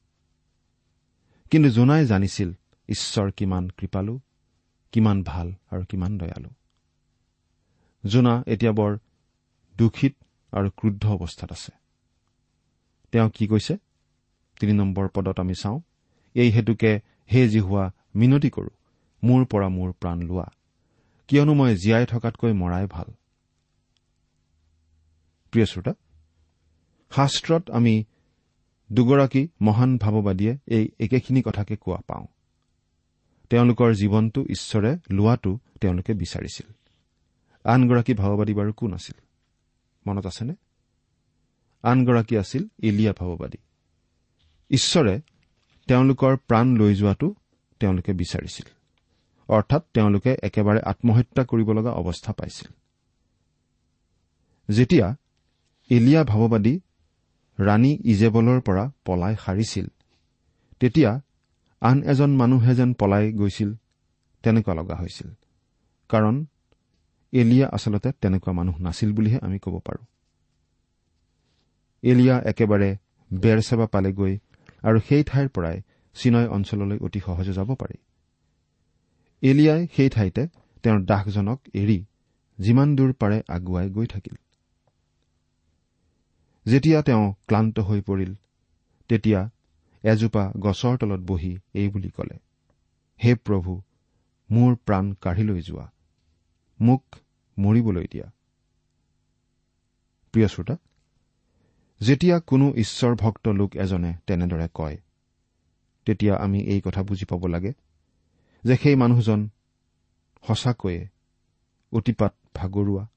কিন্তু 1.52 1.70
জোনাই 1.70 2.06
জানিছিল 2.06 2.54
ঈশ্বৰ 2.90 3.32
কিমান 3.32 3.70
কৃপালু 3.70 4.20
কিমান 4.92 5.24
ভাল 5.24 5.54
আৰু 5.70 5.86
কিমান 5.86 6.18
দয়ালু। 6.18 6.50
জোনা 8.06 8.44
এতিয়া 8.48 8.72
বৰ 8.72 8.98
দূষিত 9.78 10.16
আৰু 10.52 10.70
ক্ৰুদ্ধ 10.70 11.08
অৱস্থাত 11.08 11.52
আছে। 11.52 11.85
তেওঁ 13.16 13.30
কি 13.30 13.48
কৈছে? 13.48 13.78
তিনি 14.60 14.74
নম্বৰ 14.74 15.08
পদত 15.08 15.40
আমি 15.40 15.54
চাওঁ 15.60 15.80
এই 16.34 16.52
হেতুকে 16.52 17.00
হে 17.34 17.50
যি 17.50 17.60
হোৱা 17.60 17.92
মিনতি 18.16 18.50
কৰো 18.50 18.70
মোৰ 19.24 19.46
পৰা 19.46 19.68
মোৰ 19.70 19.92
প্ৰাণ 19.92 20.22
লোৱা 20.22 20.48
কিয়নো 21.28 21.54
মই 21.54 21.76
জীয়াই 21.76 22.06
থকাতকৈ 22.06 22.54
মৰাই 22.54 22.88
ভাল। 22.88 23.14
প্ৰিয় 25.52 25.66
শ্ৰোতা 25.66 25.94
শাস্ত্ৰত 27.12 27.72
আমি 27.72 28.04
দুগৰাকী 28.94 29.48
মহান 29.62 29.98
ভাৱবাদীয়ে 29.98 30.58
এই 30.68 30.90
একেখিনি 31.00 31.42
কথাকে 31.42 31.76
কোৱা 31.76 32.02
পাওঁ। 32.08 32.26
তেওঁলোকৰ 33.50 33.94
জীৱনটো 33.94 34.42
ঈশ্বৰে 34.42 34.98
লোৱাটো 35.12 35.60
তেওঁলোকে 35.82 36.14
বিচাৰিছিল। 36.14 36.68
আনগৰাকী 37.64 38.14
ভাৱবাদী 38.14 38.54
বাৰু 38.54 38.74
কোন 38.74 38.94
আছিল? 38.94 39.18
মনত 40.08 40.26
আছেনে? 40.26 40.56
আনগৰাকী 41.86 42.36
আছিল 42.38 42.64
ইলিয়া 42.80 43.14
ভাৱবাদী 43.20 43.58
ঈশ্বৰে 44.72 45.16
তেওঁলোকৰ 45.88 46.34
প্ৰাণ 46.48 46.66
লৈ 46.78 46.96
যোৱাটো 46.96 47.28
তেওঁলোকে 47.80 48.12
বিচাৰিছিল। 48.14 48.68
অৰ্থাৎ 49.50 49.84
তেওঁলোকে 49.94 50.32
একেবাৰে 50.44 50.80
আত্মহত্যা 50.86 51.44
কৰিব 51.44 51.70
লগা 51.72 51.92
অৱস্থা 51.92 52.32
পাইছিল। 52.34 52.68
যেতিয়া 54.70 55.08
এলিয়া 55.90 56.22
ভাৱবাদী 56.24 56.74
ৰাণী 57.60 57.92
ইজেবলৰ 58.06 58.60
পৰা 58.62 58.84
পলাই 59.06 59.36
সাৰিছিল 59.46 59.88
তেতিয়া 60.80 61.12
আন 61.82 61.98
এজন 62.04 62.32
মানুহে 62.36 62.76
যেন 62.76 62.94
পলাই 62.94 63.26
গৈছিল 63.32 63.70
তেনেকুৱা 64.44 64.74
লগা 64.74 64.96
হৈছিল। 64.96 65.30
কাৰণ 66.10 66.36
এলিয়া 67.34 67.68
আচলতে 67.68 68.10
তেনেকুৱা 68.22 68.52
মানুহ 68.54 68.76
নাছিল 68.80 69.10
বুলিহে 69.14 69.40
আমি 69.42 69.58
ক'ব 69.60 69.76
পাৰোঁ। 69.86 70.06
এলিয়া 72.06 72.36
একেবাৰে 72.52 72.90
বেৰচেবা 73.32 73.86
পালেগৈ 73.88 74.34
আৰু 74.84 74.98
সেই 75.08 75.24
ঠাইৰ 75.24 75.48
পৰাই 75.50 75.78
চিনয় 76.16 76.48
অঞ্চললৈ 76.48 76.98
অতি 76.98 77.20
সহজে 77.20 77.54
যাব 77.54 77.70
পাৰি। 77.76 77.98
এলিয়াই 79.44 79.82
সেই 79.96 80.10
ঠাইতে 80.10 80.44
তেওঁৰ 80.84 81.00
দাসজনক 81.06 81.60
এৰি 81.74 82.00
যিমান 82.60 82.96
দূৰ 82.96 83.12
পাৰে 83.14 83.38
আগুৱাই 83.48 83.88
গৈ 83.90 84.08
থাকিল। 84.08 84.36
যেতিয়া 86.66 87.00
তেওঁ 87.02 87.26
ক্লান্ত 87.48 87.80
হৈ 87.80 88.00
পৰিল 88.02 88.32
তেতিয়া 89.10 89.42
এজোপা 90.04 90.44
গছৰ 90.60 90.96
তলত 90.98 91.22
বহি 91.22 91.52
এই 91.74 91.88
বুলি 91.90 92.10
কলে 92.10 92.38
হে 93.20 93.32
প্ৰভু 93.46 93.72
মোৰ 94.50 94.72
প্ৰাণ 94.86 95.06
কাঢ়ি 95.22 95.44
লৈ 95.44 95.62
যোৱা 95.62 95.86
মোক 96.80 97.04
মৰিবলৈ 97.58 98.06
দিয়া। 98.12 98.28
প্ৰিয় 100.34 100.48
শ্ৰোতা 100.48 100.76
যেতিয়া 102.02 102.40
কোনো 102.40 102.74
ঈশ্বৰ 102.76 103.16
ভক্ত 103.16 103.48
লোক 103.48 103.76
এজনে 103.76 104.14
তেনেদৰে 104.28 104.68
কয় 104.74 104.98
তেতিয়া 106.06 106.36
আমি 106.36 106.60
এই 106.60 106.82
কথা 106.86 107.04
বুজি 107.04 107.26
পাব 107.26 107.48
লাগে 107.48 107.74
যে 108.64 108.78
সেই 108.78 108.96
মানুহজন 108.96 109.50
সঁচাকৈয়ে 110.48 111.08
অতিপাত 111.92 112.34
ভাগৰুৱা 112.56 113.08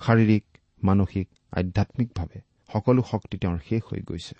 শাৰীৰিক 0.00 0.44
মানসিক 0.82 1.28
আধ্যামিকভাৱে 1.52 2.40
সকলো 2.72 3.02
শক্তি 3.10 3.38
তেওঁৰ 3.38 3.58
শেষ 3.68 3.82
হৈ 3.92 4.00
গৈছে। 4.00 4.34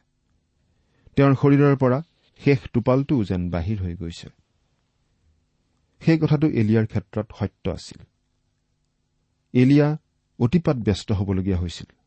তেওঁৰ 1.17 1.35
শৰীৰৰ 1.35 1.77
পৰা 1.77 2.03
শেষ 2.41 2.59
টোপালটোও 2.73 3.25
যেন 3.25 3.51
বাহিৰ 3.51 3.79
হৈ 3.83 3.95
গৈছে। 3.95 4.29
সেই 6.01 6.19
কথাটো 6.19 6.47
এলিয়াৰ 6.47 6.87
ক্ষেত্ৰত 6.87 7.27
সত্য 7.39 7.71
আছিল। 7.71 8.01
এলিয়া 9.53 9.99
অতিপাত 10.39 10.77
ব্যস্ত 10.77 11.13
হ'বলগীয়া 11.13 11.59
হৈছিল। 11.59 12.02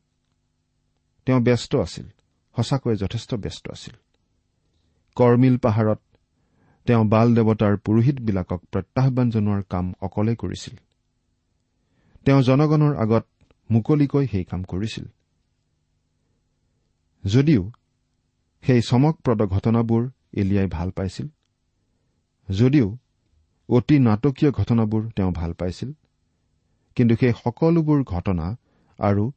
তেওঁ 1.25 1.41
ব্যস্ত 1.41 1.75
আছিল। 1.75 2.07
সঁচাকৈয়ে 2.55 2.95
যথেষ্ট 2.95 3.35
ব্যস্ত 3.35 3.69
আছিল। 3.69 3.93
কৰ্মিল 5.15 5.57
পাহাৰত 5.57 5.99
তেওঁ 6.85 7.05
বাল 7.05 7.35
দেৱতাৰ 7.35 7.77
পুৰোহিতবিলাকক 7.77 8.61
প্ৰত্যাহান 8.71 9.29
জনোৱাৰ 9.29 9.63
কাম 9.69 9.93
অকলে 10.01 10.35
কৰিছিল। 10.35 10.75
তেওঁ 12.25 12.41
জনগণৰ 12.41 12.95
আগত 12.95 13.25
মুকলিকৈ 13.71 14.27
সেই 14.27 14.43
কাম 14.43 14.63
কৰিছিল। 14.63 15.05
যদিও 17.25 17.71
সেই 18.61 18.81
চমকপ্ৰদ 18.81 19.41
ঘটনাবোৰ 19.41 20.09
এলিয়াই 20.33 20.67
ভাল 20.67 20.91
পাইছিল 20.91 21.27
যদিও 22.49 22.97
অতি 23.69 23.99
নাটকীয় 23.99 24.51
ঘটনাবোৰ 24.51 25.09
তেওঁ 25.09 25.31
ভাল 25.31 25.53
পাইছিল 25.53 25.93
কিন্তু 26.95 27.15
সেই 27.15 27.33
সকলোবোৰ 27.33 28.03
ঘটনা 28.03 28.55
আৰু 28.99 29.31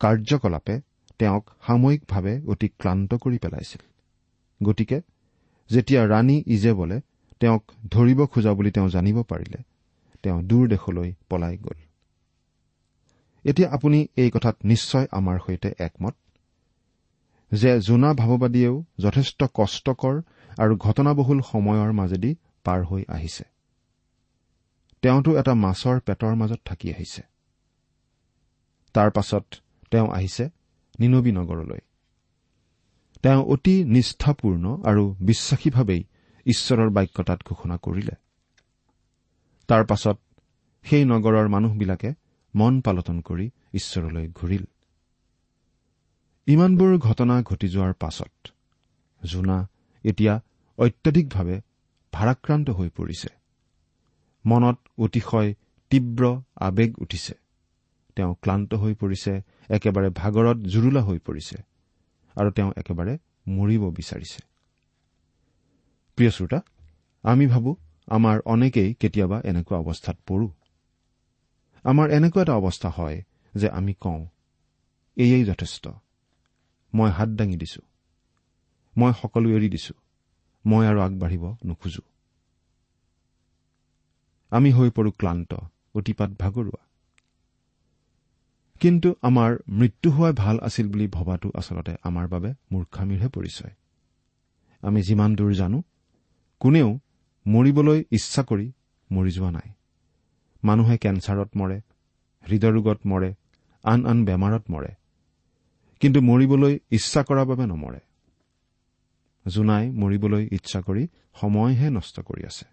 কাৰ্যকলাপে 0.00 0.80
তেওঁক 1.18 1.50
সাময়িকভাৱে 1.66 2.40
অতি 2.46 2.68
ক্লান্ত 2.68 3.14
কৰি 3.14 3.38
পেলাইছিল। 3.38 3.82
গতিকে 4.62 5.00
যেতিয়া 5.70 6.06
ৰাণী 6.06 6.44
ইজেবলে 6.46 7.00
তেওঁক 7.40 7.62
ধৰিব 7.90 8.26
খোজা 8.26 8.52
বুলি 8.52 8.70
তেওঁ 8.70 8.88
জানিব 8.88 9.22
পাৰিলে 9.22 9.58
তেওঁ 10.22 10.42
দূৰ 10.42 10.68
দেশলৈ 10.68 11.12
পলাই 11.30 11.56
গ'ল। 11.56 11.78
এতিয়া 13.44 13.68
আপুনি 13.70 14.06
এই 14.16 14.30
কথাত 14.30 14.56
নিশ্চয় 14.64 15.06
আমাৰ 15.10 15.38
সৈতে 15.46 15.74
একমত। 15.78 16.14
যে 17.52 17.80
জোনা 17.80 18.14
ভাৱবাদীয়েও 18.14 18.84
যথেষ্ট 18.98 19.44
কষ্টকৰ 19.54 20.22
আৰু 20.58 20.76
ঘটনাবহুল 20.76 21.40
সময়ৰ 21.40 21.92
মাজেদি 21.92 22.34
পাৰ 22.64 22.84
হৈ 22.84 23.04
আহিছে। 23.08 23.44
তেওঁতো 25.02 25.38
এটা 25.38 25.54
মাছৰ 25.54 26.00
পেটৰ 26.00 26.34
মাজত 26.34 26.60
থাকি 26.64 26.94
আহিছে। 26.94 27.22
তাৰ 28.94 29.10
পাছত 29.10 29.44
তেওঁ 29.90 30.08
আহিছে 30.10 30.48
নিনবী 30.98 31.32
নগৰলৈ। 31.32 31.78
তেওঁ 33.22 33.44
অতি 33.44 33.84
নিষ্ঠাপূৰ্ণ 33.84 34.82
আৰু 34.84 35.14
বিশ্বাসীভাৱেই 35.20 36.04
ঈশ্বৰৰ 36.46 36.90
বাক্য 36.90 37.22
তাত 37.22 37.40
ঘোষণা 37.44 37.76
কৰিলে। 37.76 38.12
তাৰ 39.68 39.86
পাছত 39.86 40.18
সেই 40.82 41.04
নগৰৰ 41.04 41.48
মানুহবিলাকে 41.48 42.14
মন 42.54 42.80
পালটন 42.80 43.20
কৰি 43.20 43.50
ঈশ্বৰলৈ 43.74 44.28
ঘূৰিল। 44.28 44.64
ইমানবোৰ 46.46 46.98
ঘটনা 46.98 47.42
ঘটি 47.42 47.68
যোৱাৰ 47.68 47.92
পাছত 47.92 48.48
জোনা 49.24 49.68
এতিয়া 50.04 50.40
অত্যধিকভাৱে 50.78 51.60
ভাৰাক্ৰান্ত 52.12 52.70
হৈ 52.70 52.88
পৰিছে। 52.88 53.28
মনত 54.46 54.78
অতিশয় 54.98 55.54
তীব্ৰ 55.90 56.40
আৱেগ 56.56 56.98
উঠিছে। 56.98 57.34
তেওঁ 58.18 58.32
ক্লান্ত 58.34 58.70
হৈ 58.74 58.94
পৰিছে 58.94 59.32
একেবাৰে 59.70 60.08
ভাগৰত 60.10 60.58
জুৰুলা 60.72 61.02
হৈ 61.02 61.18
পৰিছে 61.18 61.56
আৰু 62.36 62.48
তেওঁ 62.50 62.70
একেবাৰে 62.76 63.14
মৰিব 63.48 63.82
বিচাৰিছে। 63.90 64.40
প্ৰিয় 66.18 66.30
শ্ৰোতা 66.30 66.58
আমি 67.24 67.46
ভাবো 67.46 67.70
আমাৰ 68.08 68.36
অনেকেই 68.44 68.90
কেতিয়াবা 68.94 69.38
এনেকুৱা 69.44 69.76
অৱস্থাত 69.78 70.16
পৰো। 70.26 70.48
আমাৰ 71.84 72.06
এনেকুৱা 72.10 72.42
এটা 72.42 72.54
অৱস্থা 72.54 72.88
হয় 72.88 73.18
যে 73.54 73.68
আমি 73.70 73.92
কওঁ 73.94 74.20
এয়েই 75.16 75.44
যথেষ্ট। 75.44 75.84
মই 76.92 77.10
হাত 77.10 77.28
দাঙি 77.28 77.56
দিছো। 77.56 77.82
মই 78.96 79.12
সকলো 79.22 79.48
এৰি 79.50 79.68
দিছো। 79.68 79.94
মই 80.64 80.84
আৰু 80.86 80.98
আগবাঢ়িব 81.00 81.44
নোখোজো। 81.64 82.02
আমি 84.52 84.68
হৈ 84.72 84.88
পৰো 84.90 85.10
ক্লান্ত 85.10 85.50
অতিপাত 85.94 86.30
ভাগৰুৱা। 86.38 86.87
কিন্তু 88.80 89.14
আমাৰ 89.22 89.56
মৃত্যু 89.68 90.10
হোৱাই 90.10 90.32
ভাল 90.32 90.58
আছিল 90.58 90.88
বুলি 90.88 91.06
ভবাটো 91.06 91.48
আচলতে 91.54 91.92
আমাৰ 92.02 92.26
বাবে 92.28 92.54
মূৰ্খামীৰহে 92.72 93.28
পৰিচয়। 93.28 93.74
আমি 94.82 95.02
যিমান 95.02 95.36
দূৰ 95.36 95.54
জানো 95.54 95.82
কোনেও 96.60 97.00
মৰিবলৈ 97.46 98.04
ইচ্ছা 98.10 98.42
কৰি 98.42 98.72
মৰি 99.12 99.30
যোৱা 99.30 99.50
নাই। 99.50 99.68
মানুহে 100.64 100.98
কেঞ্চাৰত 100.98 101.50
মৰে 101.56 101.80
হৃদৰোগত 102.44 102.98
মৰে 103.06 103.34
আন 103.84 104.06
আন 104.06 104.24
বেমাৰত 104.24 104.64
মৰে। 104.70 104.90
কিন্তু 106.00 106.20
মৰিবলৈ 106.20 106.78
ইচ্ছা 106.90 107.22
কৰাৰ 107.22 107.46
বাবে 107.46 107.66
নমৰে। 107.66 108.00
জোনাই 109.46 109.90
মৰিবলৈ 109.90 110.48
ইচ্ছা 110.52 110.80
কৰি 110.80 111.08
সময়হে 111.40 111.90
নষ্ট 111.90 112.20
কৰি 112.20 112.42
আছে। 112.46 112.66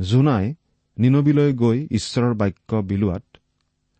জোনাই 0.00 0.54
নিনবীলৈ 0.98 1.52
গৈ 1.52 1.88
ঈশ্বৰৰ 1.90 2.34
বাক্য 2.34 2.74
বিলোৱাত 2.74 3.31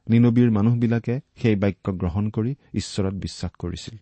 নিনবীৰ 0.08 0.50
মানুহবিলাকে 0.50 1.20
সেই 1.36 1.56
বাক্য 1.56 1.92
গ্ৰহণ 1.92 2.30
কৰি 2.30 2.54
ঈশ্বৰত 2.74 3.14
বিশ্বাস 3.14 3.52
কৰিছিল। 3.58 3.96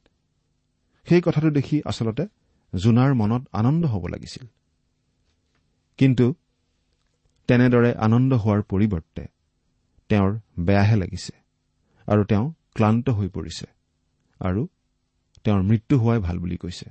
সেই 1.09 1.21
কথাটো 1.21 1.51
দেখি 1.51 1.83
আচলতে 1.85 2.27
জোনাৰ 2.75 3.15
মনত 3.15 3.43
আনন্দ 3.53 3.87
হ'ব 3.87 4.07
লাগিছিল। 4.07 4.47
কিন্তু 5.99 6.35
তেনেদৰে 7.49 7.95
আনন্দ 7.95 8.33
হোৱাৰ 8.35 8.63
পৰিৱৰ্তে 8.63 9.27
তেওঁৰ 10.09 10.39
বেয়াহে 10.59 10.97
লাগিছে 10.97 11.33
আৰু 12.07 12.25
তেওঁ 12.25 12.53
ক্লান্ত 12.75 13.11
হৈ 13.11 13.29
পৰিছে 13.29 13.67
আৰু 14.41 14.69
তেওঁৰ 15.45 15.63
মৃত্যু 15.63 15.99
হোৱাই 15.99 16.19
ভাল 16.19 16.39
বুলি 16.39 16.57
কৈছে। 16.57 16.91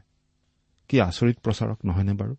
কি 0.89 1.01
আচৰিত 1.01 1.37
প্ৰচাৰক 1.39 1.77
নহয়নে 1.85 2.13
বাৰু? 2.13 2.35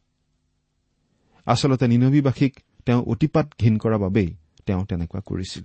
আচলতে 1.46 1.88
নিনবীবাসীক 1.88 2.61
তেওঁ 2.87 3.02
অতিপাত 3.02 3.52
ঘীন 3.61 3.78
কৰাৰ 3.78 3.98
বাবেই 3.98 4.37
তেওঁ 4.66 4.87
তেনেকুৱা 4.87 5.20
কৰিছিল। 5.26 5.64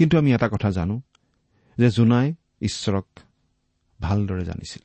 কিন্তু 0.00 0.18
আমি 0.18 0.32
এটা 0.32 0.48
কথা 0.48 0.70
জানো 0.70 1.00
যে 1.78 1.90
জোনাই 1.90 2.34
ঈশ্বৰক 2.62 3.06
ভালদৰে 4.00 4.44
জানিছিল। 4.44 4.82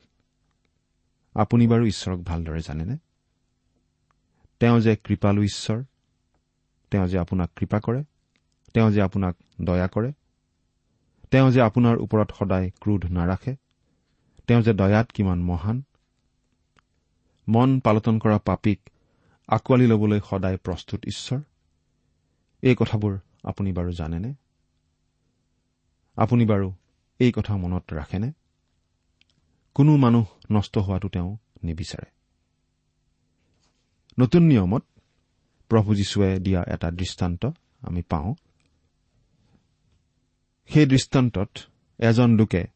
আপুনি 1.34 1.68
বাৰু 1.68 1.86
ঈশ্বৰক 1.86 2.20
ভালদৰে 2.20 2.60
জানেনে? 2.60 2.96
তেওঁ 4.60 4.80
যে 4.80 4.96
কৃপালু 4.96 5.42
ঈশ্বৰ 5.42 5.84
তেওঁ 6.90 7.06
যে 7.06 7.18
আপোনাক 7.18 7.50
কৃপা 7.56 7.80
কৰে 7.80 8.04
তেওঁ 8.74 8.90
যে 8.90 9.02
আপোনাক 9.02 9.36
দয়া 9.62 9.88
কৰে 9.88 10.12
তেওঁ 11.30 11.50
যে 11.50 11.60
আপোনাৰ 11.62 11.96
ওপৰত 11.96 12.32
সদায় 12.38 12.70
ক্ৰোধ 12.70 13.04
নাৰাখে 13.04 13.56
তেওঁ 14.46 14.62
যে 14.62 14.72
দয়াত 14.72 15.10
কিমান 15.10 15.38
মহান 15.42 15.82
মন 17.48 17.80
পালটন 17.80 18.18
কৰা 18.18 18.38
পাপীক 18.38 18.90
আঁকোৱালি 19.48 19.86
ল'বলৈ 19.86 20.20
সদায় 20.30 20.56
প্ৰস্তুত 20.56 21.00
ঈশ্বৰ 21.06 21.40
এই 22.62 22.74
কথাবোৰ 22.78 23.18
আপুনি 23.42 23.72
বাৰু 23.72 23.92
জানেনে? 23.92 24.34
আপুনি 26.16 26.46
বাৰু 26.46 26.72
এই 27.18 27.32
কথা 27.32 27.56
মনত 27.56 27.92
ৰাখেনে? 27.92 28.32
কোনো 29.74 29.96
মানুহ 29.96 30.26
নষ্ট 30.52 30.78
হোৱাটো 30.78 31.08
তেওঁ 31.08 31.36
নিবিচাৰে। 31.64 32.10
নতুন 34.18 34.42
নিয়মত 34.42 34.82
প্ৰভু 35.68 35.94
যীশুৱে 35.94 36.38
দিয়া 36.38 36.64
এটা 36.66 36.90
দৃষ্টান্ত 36.90 37.46
আমি 37.80 38.02
পাওঁ। 38.02 38.34
সেই 40.68 40.86
দৃষ্টান্তত 40.86 41.48
এজন 41.98 42.30
লোকে 42.30 42.66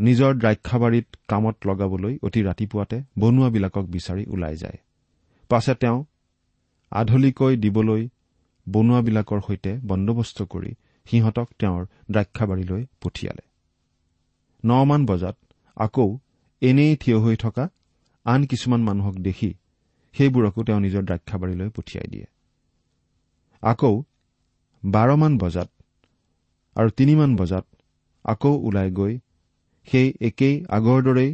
নিজৰ 0.00 0.34
দ্ৰাক্ষাবাৰীত 0.34 1.06
কামত 1.28 1.56
লগাবলৈ 1.66 2.18
অতি 2.22 2.42
ৰাতিপুৱাতে 2.42 3.02
বনোৱাবিলাকক 3.18 3.84
বিচাৰি 3.84 4.26
ওলাই 4.28 4.56
যায়। 4.56 4.78
পাছে 5.48 5.74
তেওঁ 5.74 6.04
আধলিকৈ 6.90 7.56
দিবলৈ 7.56 8.08
বনোৱাবিলাকৰ 8.68 9.40
সৈতে 9.40 9.78
বন্দবস্ত 9.86 10.42
কৰি 10.42 10.74
সিহঁতক 11.08 11.48
তেওঁৰ 11.58 11.82
দ্ৰাক্ষাবাৰীলৈ 12.10 12.82
পঠিয়ালে। 13.02 13.44
নমান 14.64 15.06
বজাত 15.06 15.36
আকৌ 15.76 16.08
এনেই 16.62 16.96
থিয় 16.96 17.18
হৈ 17.18 17.36
থকা 17.36 17.64
আন 18.26 18.40
কিছুমান 18.44 18.80
মানুহক 18.82 19.16
দেখি 19.18 19.50
সেইবোৰকো 20.14 20.60
তেওঁ 20.64 20.80
নিজৰ 20.80 21.02
দ্ৰাক্ষাবাৰীলৈ 21.02 21.68
পঠিয়াই 21.68 22.08
দিয়ে। 22.10 22.26
আকৌ 23.62 23.94
বাৰমান 24.84 25.38
বজাত 25.38 25.68
আৰু 26.76 26.88
তিনিমান 26.90 27.36
বজাত 27.36 27.66
আকৌ 28.24 28.52
ওলাই 28.58 28.90
গৈ 28.90 29.14
সেই 29.88 30.08
একেই 30.20 30.54
আগৰ 30.68 30.98
দৰেই 31.02 31.30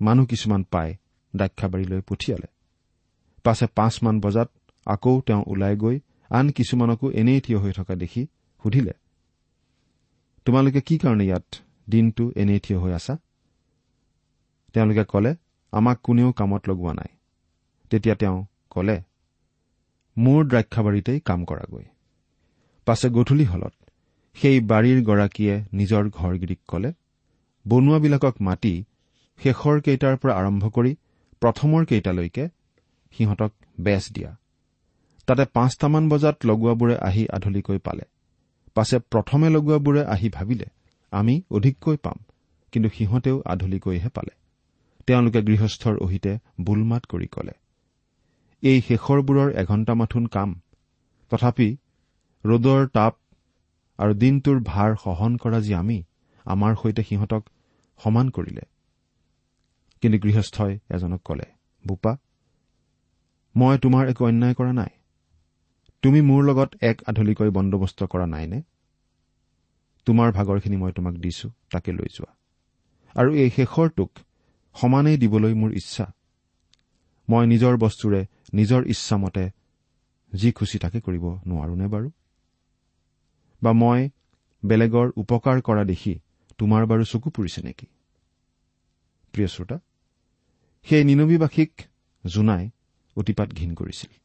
মানুহ 0.00 0.24
কিছুমান 0.26 0.62
পাই 0.62 0.88
দ্ৰাক্ষাবাৰীলৈ 1.36 2.00
পঠিয়ালে। 2.08 2.48
পাছে 3.44 3.66
পাঁচমান 3.66 4.16
বজাত 4.20 4.48
আকৌ 4.86 5.20
তেওঁ 5.20 5.42
ওলাই 5.46 5.76
গৈ 5.76 5.96
আন 6.30 6.46
কিছুমানকো 6.50 7.06
এনেই 7.10 7.40
থিয় 7.40 7.58
হৈ 7.58 7.72
থকা 7.72 7.94
দেখি 7.94 8.22
সুধিলে 8.62 8.94
তোমালোকে 10.46 10.80
কি 10.80 10.98
কাৰণে 10.98 11.24
ইয়াত 11.24 11.46
দিনটো 11.90 12.24
এনেই 12.36 12.60
থিয় 12.60 12.78
হৈ 12.78 12.92
আছা? 12.92 13.14
তেওঁলোকে 14.72 15.04
কলে 15.04 15.36
আমাক 15.72 15.98
কোনেও 16.02 16.32
কামত 16.32 16.62
লগোৱা 16.68 16.92
নাই। 16.94 17.10
তেতিয়া 17.90 18.14
তেওঁ 18.14 18.46
কলে 18.70 18.96
মোৰ 20.16 20.40
দ্ৰাক্ষাবাৰীতেই 20.46 21.20
কাম 21.20 21.44
কৰাগৈ। 21.44 21.84
পাছে 22.86 23.08
গধূলি 23.10 23.44
হলত 23.44 23.74
সেই 24.36 24.60
বাৰীৰ 24.60 24.98
গৰাকীয়ে 25.04 25.54
নিজৰ 25.72 26.04
ঘৰগিৰিক 26.10 26.60
কলে 26.68 26.90
বনোৱাবিলাকক 27.68 28.34
মাতি 28.40 28.84
শেষৰ 29.38 29.80
কেইটাৰ 29.80 30.16
পৰা 30.16 30.34
আৰম্ভ 30.34 30.62
কৰি 30.68 30.92
প্ৰথমৰ 31.40 31.84
কেইটালৈকে 31.84 32.48
সিহঁতক 33.12 33.52
বেচ 33.80 34.12
দিয়া। 34.12 34.36
তাতে 35.26 35.44
পাঁচটামান 35.44 36.08
বজাত 36.08 36.36
লগোৱাবোৰে 36.44 36.96
আহি 36.98 37.22
আধলিকৈ 37.28 37.78
পালে। 37.78 38.04
পাছে 38.76 38.96
প্ৰথমে 39.12 39.48
লগোৱাবোৰে 39.50 40.02
আহি 40.04 40.28
ভাবিলে 40.28 40.66
আমি 41.12 41.34
অধিককৈ 41.50 41.96
পাম 42.02 42.18
কিন্তু 42.72 42.88
সিহঁতেও 42.88 43.36
আধলিকৈহে 43.44 44.10
পালে। 44.16 44.32
তেওঁলোকে 45.08 45.40
গৃহস্থৰ 45.42 45.94
অহিতে 45.98 46.32
বুলমাত 46.60 47.02
কৰি 47.06 47.28
কলে 47.28 47.54
এই 48.62 48.78
শেষৰবোৰৰ 48.88 49.48
এঘণ্টামাথোন 49.56 50.24
কাম। 50.26 50.50
তথাপি 51.32 51.68
ৰ'দৰ 52.44 52.82
তাপ 52.88 53.14
আৰু 53.98 54.12
দিনটোৰ 54.14 54.58
ভাৰ 54.64 54.90
সহন 55.04 55.32
কৰা 55.36 55.58
যি 55.60 55.72
আমি 55.74 55.98
আমাৰ 56.46 56.72
সৈতে 56.82 57.02
সিহঁতক 57.02 57.42
সমান 58.00 58.26
কৰিলে। 58.30 58.64
কিন্তু 60.02 60.18
গৃহস্থই 60.18 60.72
এজনক 60.90 61.20
কলে 61.24 61.46
বোপা 61.84 62.12
মই 63.54 63.74
তোমাৰ 63.78 64.04
একো 64.08 64.22
অন্যায় 64.26 64.54
কৰা 64.54 64.72
নাই। 64.72 64.90
তুমি 66.02 66.20
মোৰ 66.22 66.44
লগত 66.44 66.70
এক 66.80 67.02
আধলিকৈ 67.06 67.50
বন্দবস্ত 67.50 68.04
কৰা 68.04 68.26
নাইনে? 68.26 68.62
তোমাৰ 70.06 70.32
ভাগৰখিনি 70.32 70.76
মই 70.76 70.92
তোমাক 70.92 71.14
দিছো 71.14 71.48
তাকে 71.70 71.92
লৈ 71.92 72.08
যোৱা। 72.14 72.30
আৰু 73.14 73.34
এই 73.34 73.50
শেষৰটোক 73.50 74.10
সমানেই 74.74 75.16
দিবলৈ 75.16 75.54
মোৰ 75.54 75.70
ইচ্ছা। 75.72 76.12
মই 77.28 77.46
নিজৰ 77.46 77.76
বস্তুৰে 77.76 78.26
নিজৰ 78.54 78.82
ইচ্ছামতে 78.86 79.50
যি 80.34 80.52
খুচি 80.52 80.78
তাকে 80.78 81.00
কৰিব 81.00 81.24
নোৱাৰোনে 81.46 81.86
বাৰু? 81.86 82.10
বা 83.62 83.72
মই 83.72 84.10
বেলেগৰ 84.64 85.12
উপকাৰ 85.16 85.60
কৰা 85.60 85.84
দেখি 85.84 86.20
তোমাৰ 86.58 86.86
বাৰু 86.86 87.04
চকু 87.04 87.30
পৰিছে 87.30 87.60
নেকি? 87.62 87.86
প্ৰিয় 89.32 89.48
শ্ৰোতা 89.48 89.78
সেই 90.86 91.04
নিনবীবাসীক 91.04 91.72
জোনাই 92.26 92.70
অতিপাত 93.16 93.48
ঘীন 93.52 93.74
কৰিছিল। 93.74 94.19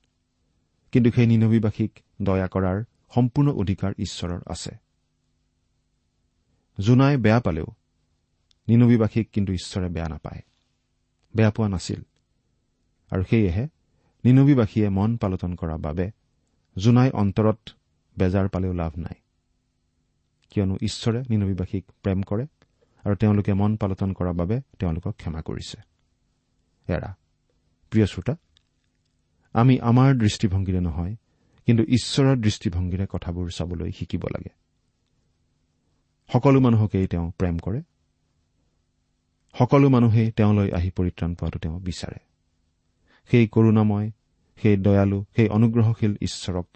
কিন্তু 0.95 1.12
সেই 1.12 1.27
নিনবীবাসীক 1.27 1.99
দয়া 2.21 2.47
কৰাৰ 2.47 2.84
সম্পূৰ্ণ 3.15 3.51
অধিকাৰ 3.51 3.93
ঈশ্বৰৰ 3.97 4.39
আছে। 4.47 4.75
জোনাই 6.79 7.17
বেয়া 7.17 7.39
পালেও 7.39 7.65
নিনবীবাসীক 8.67 9.29
কিন্তু 9.31 9.53
ঈশ্বৰে 9.53 9.89
বেয়া 9.89 10.10
নাপায়। 10.10 10.41
বেয়া 11.36 11.51
পোৱা 11.51 11.69
নাছিল। 11.69 12.01
আৰু 13.10 13.23
সেয়েহে 13.23 13.67
নিনবীবাসীয়ে 14.25 14.89
মন 14.89 15.17
পালটন 15.17 15.55
কৰাৰ 15.55 15.77
বাবে 15.77 16.12
জোনাই 16.77 17.12
অন্তৰত 17.12 17.69
বেজাৰ 18.17 18.49
পালেও 18.49 18.73
লাভ 18.73 18.97
নাই। 18.97 19.19
কিয়নো 20.49 20.77
ঈশ্বৰে 20.81 21.23
নিনবীবাসীক 21.29 21.91
প্ৰেম 22.03 22.21
কৰে 22.21 22.47
আৰু 23.03 23.15
তেওঁলোকে 23.15 23.53
মন 23.53 23.75
পালটন 23.75 24.13
কৰাৰ 24.13 24.34
বাবে 24.34 24.62
তেওঁলোকক 24.79 25.15
ক্ষমা 25.15 25.41
কৰিছে। 25.41 25.77
প্ৰিয় 27.89 28.05
শ্ৰোতা 28.05 28.36
আমি 29.55 29.79
আমাৰ 29.79 30.13
দৃষ্টিভংগীৰে 30.13 30.79
নহয় 30.79 31.15
কিন্তু 31.65 31.83
ঈশ্বৰৰ 31.83 32.35
দৃষ্টিভংগীৰে 32.35 33.05
কথাবোৰ 33.09 33.49
চাবলৈ 33.49 33.91
শিকিব 33.91 34.23
লাগে। 34.23 34.49
সকলো 36.33 36.59
মানুহকেই 36.59 37.07
তেওঁ 37.07 37.31
প্ৰেম 37.31 37.57
কৰে। 37.57 37.81
সকলো 39.59 39.89
মানুহেই 39.89 40.31
তেওঁলৈ 40.31 40.71
আহি 40.71 40.89
পৰিত্ৰাণ 40.91 41.35
পোৱাটো 41.35 41.59
তেওঁ 41.59 41.79
বিচাৰে। 41.79 42.19
সেই 43.31 43.47
কৰোণাময় 43.47 44.11
সেই 44.61 44.77
দয়ালু 44.77 45.25
সেই 45.35 45.47
অনুগ্ৰহশীল 45.47 46.15
ঈশ্বৰক 46.21 46.67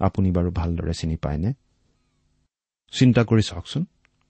আপুনি 0.00 0.30
বাৰু 0.30 0.50
ভালদৰে 0.50 0.92
চিনি 0.92 1.16
পায়নে? 1.16 1.52
চিন্তা 2.92 3.24
কৰি 3.24 3.42
চাওকচোন। 3.42 3.84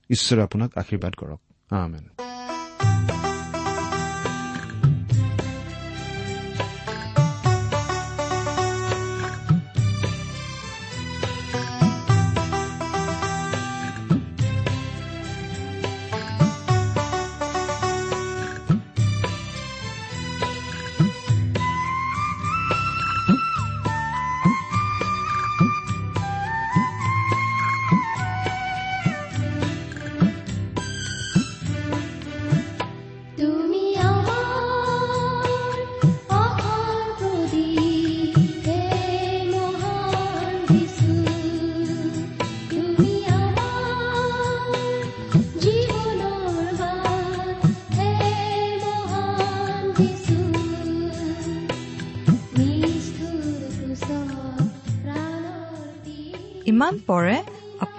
ঈশ্বৰে 0.09 0.41
আপোনাক 0.41 0.77
আশীৰ্বাদ 0.77 1.13
কৰক। 1.13 1.41
আমেন। 1.69 3.28